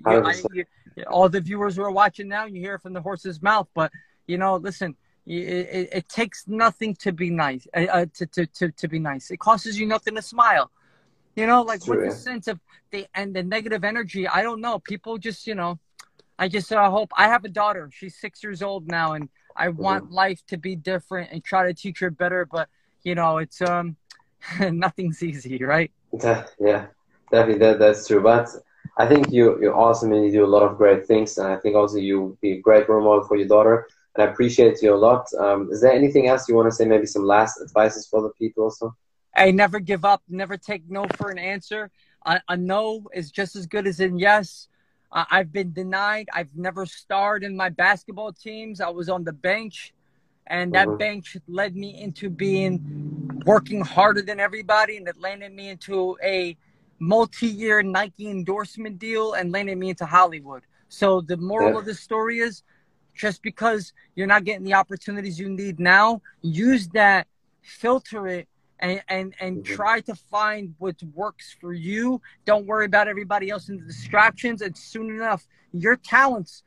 you, 0.52 0.64
all 1.08 1.28
the 1.28 1.40
viewers 1.40 1.76
who 1.76 1.82
are 1.82 1.90
watching 1.90 2.28
now, 2.28 2.46
you 2.46 2.60
hear 2.60 2.78
from 2.78 2.92
the 2.92 3.00
horse's 3.00 3.42
mouth. 3.42 3.68
But 3.74 3.90
you 4.26 4.38
know, 4.38 4.56
listen, 4.56 4.96
it, 5.26 5.32
it, 5.32 5.88
it 5.92 6.08
takes 6.08 6.46
nothing 6.48 6.94
to 6.96 7.12
be 7.12 7.30
nice. 7.30 7.66
Uh, 7.76 7.80
uh, 7.80 8.06
to, 8.14 8.26
to 8.26 8.46
to 8.46 8.70
to 8.70 8.88
be 8.88 8.98
nice, 8.98 9.30
it 9.30 9.38
costs 9.38 9.78
you 9.78 9.86
nothing 9.86 10.14
to 10.16 10.22
smile. 10.22 10.70
You 11.36 11.46
know, 11.46 11.62
like 11.62 11.86
with 11.86 12.00
the 12.00 12.10
sense 12.10 12.48
of 12.48 12.58
the 12.90 13.06
and 13.14 13.34
the 13.34 13.42
negative 13.42 13.84
energy. 13.84 14.26
I 14.26 14.42
don't 14.42 14.60
know. 14.60 14.78
People 14.78 15.18
just 15.18 15.46
you 15.46 15.54
know, 15.54 15.78
I 16.38 16.48
just 16.48 16.72
uh, 16.72 16.90
hope. 16.90 17.12
I 17.16 17.28
have 17.28 17.44
a 17.44 17.48
daughter. 17.48 17.90
She's 17.92 18.16
six 18.16 18.42
years 18.42 18.62
old 18.62 18.88
now, 18.88 19.12
and 19.12 19.28
I 19.56 19.68
mm-hmm. 19.68 19.82
want 19.82 20.10
life 20.10 20.42
to 20.48 20.56
be 20.56 20.74
different 20.76 21.30
and 21.32 21.44
try 21.44 21.66
to 21.66 21.74
teach 21.74 22.00
her 22.00 22.10
better. 22.10 22.46
But 22.46 22.68
you 23.02 23.14
know, 23.14 23.38
it's 23.38 23.62
um, 23.62 23.96
nothing's 24.60 25.22
easy, 25.22 25.62
right? 25.64 25.90
Yeah, 26.12 26.46
Yeah, 26.58 26.86
definitely 27.30 27.58
that 27.60 27.78
that's 27.78 28.06
true. 28.06 28.22
But 28.22 28.48
I 28.96 29.06
think 29.06 29.30
you 29.30 29.60
you're 29.60 29.76
awesome 29.76 30.12
and 30.12 30.24
you 30.24 30.32
do 30.32 30.44
a 30.44 30.54
lot 30.54 30.62
of 30.62 30.76
great 30.76 31.06
things, 31.06 31.38
and 31.38 31.46
I 31.46 31.56
think 31.56 31.76
also 31.76 31.98
you 31.98 32.36
be 32.40 32.52
a 32.52 32.60
great 32.60 32.88
role 32.88 33.04
model 33.04 33.24
for 33.24 33.36
your 33.36 33.48
daughter. 33.48 33.86
And 34.14 34.24
I 34.24 34.32
appreciate 34.32 34.82
you 34.82 34.94
a 34.94 34.96
lot. 34.96 35.26
Um, 35.38 35.70
is 35.70 35.80
there 35.80 35.92
anything 35.92 36.26
else 36.26 36.48
you 36.48 36.54
want 36.56 36.68
to 36.68 36.74
say? 36.74 36.84
Maybe 36.84 37.06
some 37.06 37.24
last 37.24 37.60
advices 37.62 38.08
for 38.08 38.22
the 38.22 38.30
people 38.30 38.64
also. 38.64 38.96
Hey, 39.36 39.52
never 39.52 39.78
give 39.78 40.04
up. 40.04 40.22
Never 40.28 40.56
take 40.56 40.82
no 40.90 41.06
for 41.16 41.30
an 41.30 41.38
answer. 41.38 41.90
A, 42.26 42.40
a 42.48 42.56
no 42.56 43.08
is 43.14 43.30
just 43.30 43.54
as 43.54 43.66
good 43.66 43.86
as 43.86 44.00
a 44.00 44.08
yes. 44.08 44.68
Uh, 45.12 45.24
I've 45.30 45.52
been 45.52 45.72
denied. 45.72 46.28
I've 46.32 46.54
never 46.56 46.86
starred 46.86 47.42
in 47.44 47.56
my 47.56 47.68
basketball 47.68 48.32
teams. 48.32 48.80
I 48.80 48.88
was 48.88 49.08
on 49.08 49.24
the 49.24 49.32
bench, 49.32 49.92
and 50.46 50.72
that 50.74 50.88
mm-hmm. 50.88 50.98
bench 50.98 51.36
led 51.48 51.76
me 51.76 52.00
into 52.00 52.30
being 52.30 53.42
working 53.46 53.80
harder 53.80 54.22
than 54.22 54.40
everybody, 54.40 54.96
and 54.96 55.08
it 55.08 55.18
landed 55.18 55.52
me 55.52 55.68
into 55.68 56.16
a 56.22 56.56
multi-year 57.00 57.82
Nike 57.82 58.30
endorsement 58.30 58.98
deal 58.98 59.32
and 59.32 59.50
landed 59.50 59.76
me 59.76 59.88
into 59.88 60.06
Hollywood. 60.06 60.62
So 60.88 61.20
the 61.20 61.36
moral 61.36 61.72
yeah. 61.72 61.78
of 61.78 61.84
the 61.86 61.94
story 61.94 62.38
is 62.38 62.62
just 63.14 63.42
because 63.42 63.92
you're 64.14 64.26
not 64.26 64.44
getting 64.44 64.64
the 64.64 64.74
opportunities 64.74 65.38
you 65.38 65.48
need 65.48 65.80
now, 65.80 66.22
use 66.42 66.88
that, 66.88 67.26
filter 67.62 68.28
it, 68.28 68.48
and 68.78 69.02
and 69.08 69.34
and 69.40 69.58
Mhm. 69.58 69.64
try 69.64 70.00
to 70.00 70.14
find 70.14 70.74
what 70.78 71.02
works 71.14 71.56
for 71.60 71.72
you. 71.72 72.20
Don't 72.44 72.66
worry 72.66 72.86
about 72.86 73.08
everybody 73.08 73.50
else 73.50 73.68
and 73.68 73.80
the 73.80 73.84
distractions. 73.84 74.62
And 74.62 74.76
soon 74.76 75.10
enough, 75.10 75.46
your 75.72 75.96
talents 75.96 76.62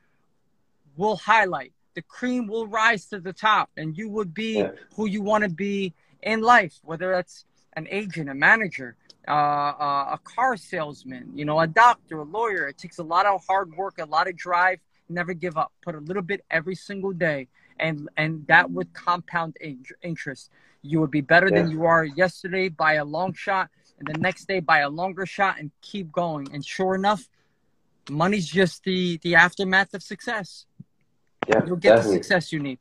will 0.96 1.16
highlight. 1.16 1.74
The 1.96 2.02
cream 2.04 2.48
will 2.48 2.68
rise 2.68 3.08
to 3.08 3.20
the 3.20 3.34
top, 3.34 3.70
and 3.78 3.98
you 3.98 4.10
would 4.10 4.34
be 4.34 4.60
Yeah. 4.60 4.72
who 4.96 5.08
you 5.08 5.22
want 5.22 5.44
to 5.44 5.50
be 5.50 5.94
in 6.22 6.42
life. 6.42 6.80
Whether 6.84 7.12
that's 7.12 7.46
an 7.74 7.88
agent, 7.90 8.30
a 8.30 8.36
manager, 8.36 8.96
uh, 9.28 9.32
uh, 9.32 10.10
a 10.14 10.20
car 10.24 10.58
salesman, 10.58 11.32
you 11.36 11.46
know, 11.46 11.60
a 11.60 11.68
doctor, 11.68 12.20
a 12.20 12.24
lawyer. 12.24 12.68
It 12.68 12.78
takes 12.78 12.98
a 12.98 13.04
lot 13.04 13.26
of 13.26 13.46
hard 13.48 13.74
work, 13.76 14.00
a 14.00 14.06
lot 14.06 14.28
of 14.28 14.36
drive. 14.36 14.80
Never 15.10 15.34
give 15.34 15.58
up. 15.58 15.72
Put 15.82 15.96
a 15.96 16.00
little 16.00 16.22
bit 16.22 16.44
every 16.50 16.76
single 16.76 17.12
day, 17.12 17.48
and 17.80 18.10
and 18.18 18.46
that 18.48 18.72
would 18.72 18.94
compound 18.94 19.58
in- 19.62 19.86
interest. 20.02 20.50
You 20.82 21.00
would 21.00 21.12
be 21.12 21.22
better 21.22 21.50
than 21.50 21.70
you 21.70 21.86
are 21.86 22.04
yesterday 22.04 22.68
by 22.70 22.94
a 22.96 23.06
long 23.06 23.34
shot, 23.34 23.70
and 24.00 24.08
the 24.08 24.20
next 24.20 24.48
day 24.48 24.60
by 24.60 24.80
a 24.80 24.90
longer 24.90 25.26
shot, 25.26 25.60
and 25.60 25.72
keep 25.82 26.12
going. 26.12 26.48
And 26.54 26.66
sure 26.66 26.96
enough, 26.96 27.30
money's 28.10 28.48
just 28.48 28.84
the 28.84 29.18
the 29.24 29.36
aftermath 29.36 29.94
of 29.94 30.04
success. 30.04 30.66
Yeah, 31.48 31.62
You'll 31.66 31.76
get 31.78 31.98
the 31.98 32.10
success 32.10 32.52
you 32.52 32.60
need. 32.60 32.80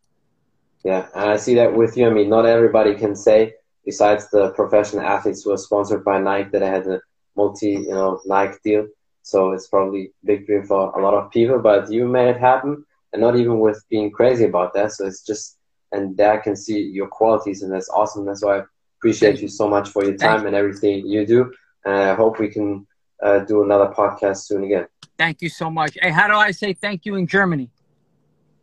Yeah, 0.85 1.07
and 1.15 1.31
I 1.31 1.37
see 1.37 1.55
that 1.57 1.75
with 1.75 1.97
you. 1.97 2.07
I 2.07 2.11
mean, 2.11 2.29
not 2.29 2.47
everybody 2.47 2.95
can 2.95 3.15
say, 3.15 3.55
besides 3.85 4.31
the 4.31 4.51
professional 4.51 5.05
athletes 5.05 5.43
who 5.43 5.53
are 5.53 5.59
sponsored 5.59 6.05
by 6.05 6.21
Nike, 6.21 6.51
that 6.51 6.63
I 6.63 6.69
had 6.69 6.87
a 6.87 7.01
multi, 7.37 7.71
you 7.71 7.91
know, 7.91 8.21
Nike 8.25 8.59
deal. 8.65 8.87
So 9.23 9.53
it's 9.53 9.69
probably 9.69 10.13
a 10.23 10.27
big 10.27 10.47
dream 10.47 10.65
for 10.65 10.91
a 10.99 11.03
lot 11.03 11.15
of 11.15 11.31
people, 11.31 11.59
but 11.61 11.91
you 11.91 12.07
made 12.07 12.29
it 12.29 12.41
happen, 12.41 12.85
and 13.13 13.23
not 13.23 13.37
even 13.37 13.61
with 13.61 13.83
being 13.89 14.11
crazy 14.11 14.45
about 14.45 14.75
that. 14.75 14.93
So 14.93 15.07
it's 15.07 15.25
just, 15.25 15.59
and 15.93 16.17
there 16.17 16.33
I 16.33 16.39
can 16.39 16.57
see 16.57 16.81
your 16.81 17.09
qualities, 17.09 17.63
and 17.63 17.73
that's 17.73 17.89
awesome. 17.89 18.27
That's 18.27 18.43
why 18.43 18.59
I 18.59 18.63
appreciate 18.99 19.41
you 19.41 19.49
so 19.49 19.69
much 19.69 19.89
for 19.91 20.05
your 20.05 20.17
Thank 20.17 20.39
time 20.39 20.47
and 20.47 20.57
everything 20.57 21.07
you 21.07 21.27
do. 21.27 21.53
And 21.85 21.95
I 21.95 22.15
hope 22.15 22.39
we 22.39 22.49
can 22.49 22.87
uh, 23.23 23.41
do 23.41 23.63
another 23.63 23.93
podcast 23.93 24.39
soon 24.47 24.65
again. 24.65 24.87
Thank 25.19 25.43
you 25.43 25.49
so 25.49 25.71
much. 25.71 25.97
Hey, 26.01 26.11
how 26.11 26.27
do 26.27 26.35
I 26.35 26.51
say 26.51 26.73
thank 26.73 27.05
you 27.07 27.15
in 27.17 27.27
Germany? 27.27 27.71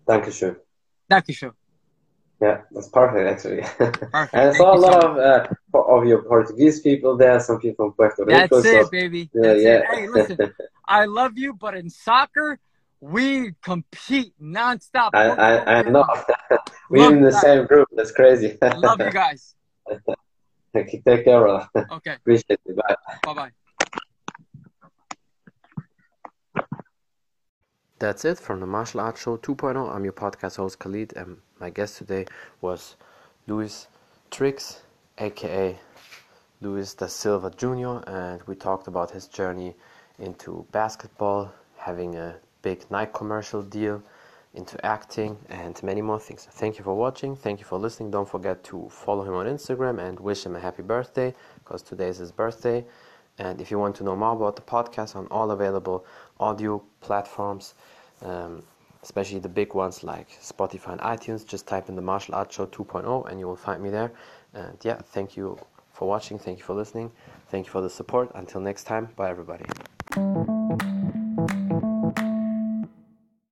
Thank 0.06 0.26
you. 0.26 0.32
Dankeschön. 0.32 0.56
Dankeschön. 1.10 1.59
Yeah, 2.42 2.62
that's 2.72 2.88
perfect 2.88 3.28
actually. 3.30 3.62
Perfect. 4.12 4.34
and 4.34 4.42
I 4.42 4.54
Thank 4.54 4.56
saw 4.56 4.72
a 4.72 4.76
you 4.76 4.82
so 4.82 4.88
lot 4.88 5.04
of 5.04 5.18
uh, 5.18 5.80
of 5.80 6.06
your 6.06 6.22
Portuguese 6.24 6.80
people 6.80 7.18
there, 7.18 7.38
some 7.42 7.60
people 7.60 7.88
from 7.88 7.94
Puerto 7.94 8.24
Rico. 8.24 8.62
That's 8.62 8.66
Rico. 8.66 8.80
it, 8.80 8.84
so 8.86 8.90
baby. 8.90 9.30
yeah, 9.34 9.42
That's 9.42 9.62
yeah. 9.62 9.70
it. 9.80 9.86
Hey, 9.92 10.08
listen, 10.08 10.54
I 10.86 11.04
love 11.06 11.38
you, 11.38 11.54
but 11.54 11.76
in 11.76 11.90
soccer, 11.90 12.58
we 13.02 13.54
compete 13.62 14.34
nonstop. 14.42 15.10
I, 15.14 15.28
I, 15.32 15.80
I 15.80 15.82
know. 15.84 16.06
We're 16.90 17.04
Love 17.04 17.14
in 17.14 17.22
the 17.24 17.30
that. 17.32 17.42
same 17.42 17.66
group. 17.66 17.88
That's 17.92 18.12
crazy. 18.12 18.58
Love 18.62 19.00
you 19.02 19.12
guys. 19.12 19.56
Take 20.74 21.04
care, 21.04 21.24
brother. 21.24 21.68
Okay, 21.92 22.14
Appreciate 22.14 22.60
it. 22.66 22.76
Bye. 22.76 22.96
bye 23.24 23.34
bye. 23.34 23.52
That's 28.00 28.24
it 28.24 28.40
from 28.40 28.62
the 28.62 28.66
Martial 28.66 29.02
Arts 29.02 29.22
Show 29.22 29.36
2.0. 29.38 29.94
I'm 29.94 30.04
your 30.06 30.14
podcast 30.14 30.56
host 30.56 30.80
Khalid, 30.80 31.14
and 31.18 31.38
my 31.60 31.70
guest 31.70 31.98
today 31.98 32.26
was 32.62 32.96
Luis 33.48 33.88
Trikz, 34.32 34.80
aka 35.18 35.78
Luis 36.62 36.94
da 36.94 37.08
Silva 37.08 37.52
Jr., 37.52 38.00
and 38.08 38.42
we 38.44 38.56
talked 38.56 38.88
about 38.88 39.12
his 39.12 39.28
journey 39.28 39.76
into 40.20 40.66
basketball, 40.72 41.52
having 41.78 42.16
a 42.16 42.36
big 42.62 42.90
Nike 42.90 43.12
commercial 43.14 43.62
deal, 43.62 44.02
into 44.54 44.84
acting, 44.86 45.38
and 45.50 45.82
many 45.84 46.02
more 46.02 46.20
things. 46.20 46.48
Thank 46.52 46.78
you 46.78 46.84
for 46.84 46.96
watching. 46.96 47.36
Thank 47.36 47.60
you 47.60 47.66
for 47.66 47.78
listening. 47.78 48.12
Don't 48.12 48.28
forget 48.28 48.64
to 48.66 48.90
follow 48.90 49.24
him 49.24 49.34
on 49.34 49.46
Instagram 49.46 50.00
and 50.00 50.20
wish 50.20 50.46
him 50.46 50.56
a 50.56 50.60
happy 50.60 50.84
birthday 50.84 51.34
because 51.64 51.82
today 51.82 52.08
is 52.08 52.18
his 52.18 52.32
birthday. 52.32 52.86
And 53.38 53.62
if 53.62 53.72
you 53.72 53.80
want 53.80 53.96
to 53.98 54.04
know 54.04 54.16
more 54.16 54.34
about 54.34 54.56
the 54.56 54.62
podcast 54.62 55.16
on 55.16 55.28
all 55.28 55.52
available 55.52 56.06
audio 56.40 56.82
platforms, 57.02 57.74
um, 58.22 58.64
especially 59.04 59.40
the 59.40 59.50
big 59.50 59.74
ones 59.74 60.04
like 60.04 60.30
Spotify 60.42 60.94
and 60.94 61.02
iTunes, 61.02 61.46
just 61.46 61.68
type 61.68 61.90
in 61.90 61.96
the 61.96 62.02
Martial 62.02 62.36
Arts 62.36 62.56
Show 62.56 62.66
2.0 62.66 63.30
and 63.30 63.40
you 63.40 63.48
will 63.48 63.56
find 63.56 63.82
me 63.82 63.90
there. 63.90 64.12
And 64.54 64.78
yeah, 64.84 64.96
thank 64.96 65.38
you 65.38 65.58
for 65.94 66.08
watching. 66.08 66.40
Thank 66.40 66.60
you 66.60 66.64
for 66.64 66.74
listening. 66.74 67.12
Thank 67.50 67.68
you 67.68 67.72
for 67.72 67.82
the 67.82 67.90
support. 67.90 68.32
Until 68.36 68.62
next 68.62 68.84
time, 68.84 69.10
bye 69.16 69.30
everybody. 69.30 69.66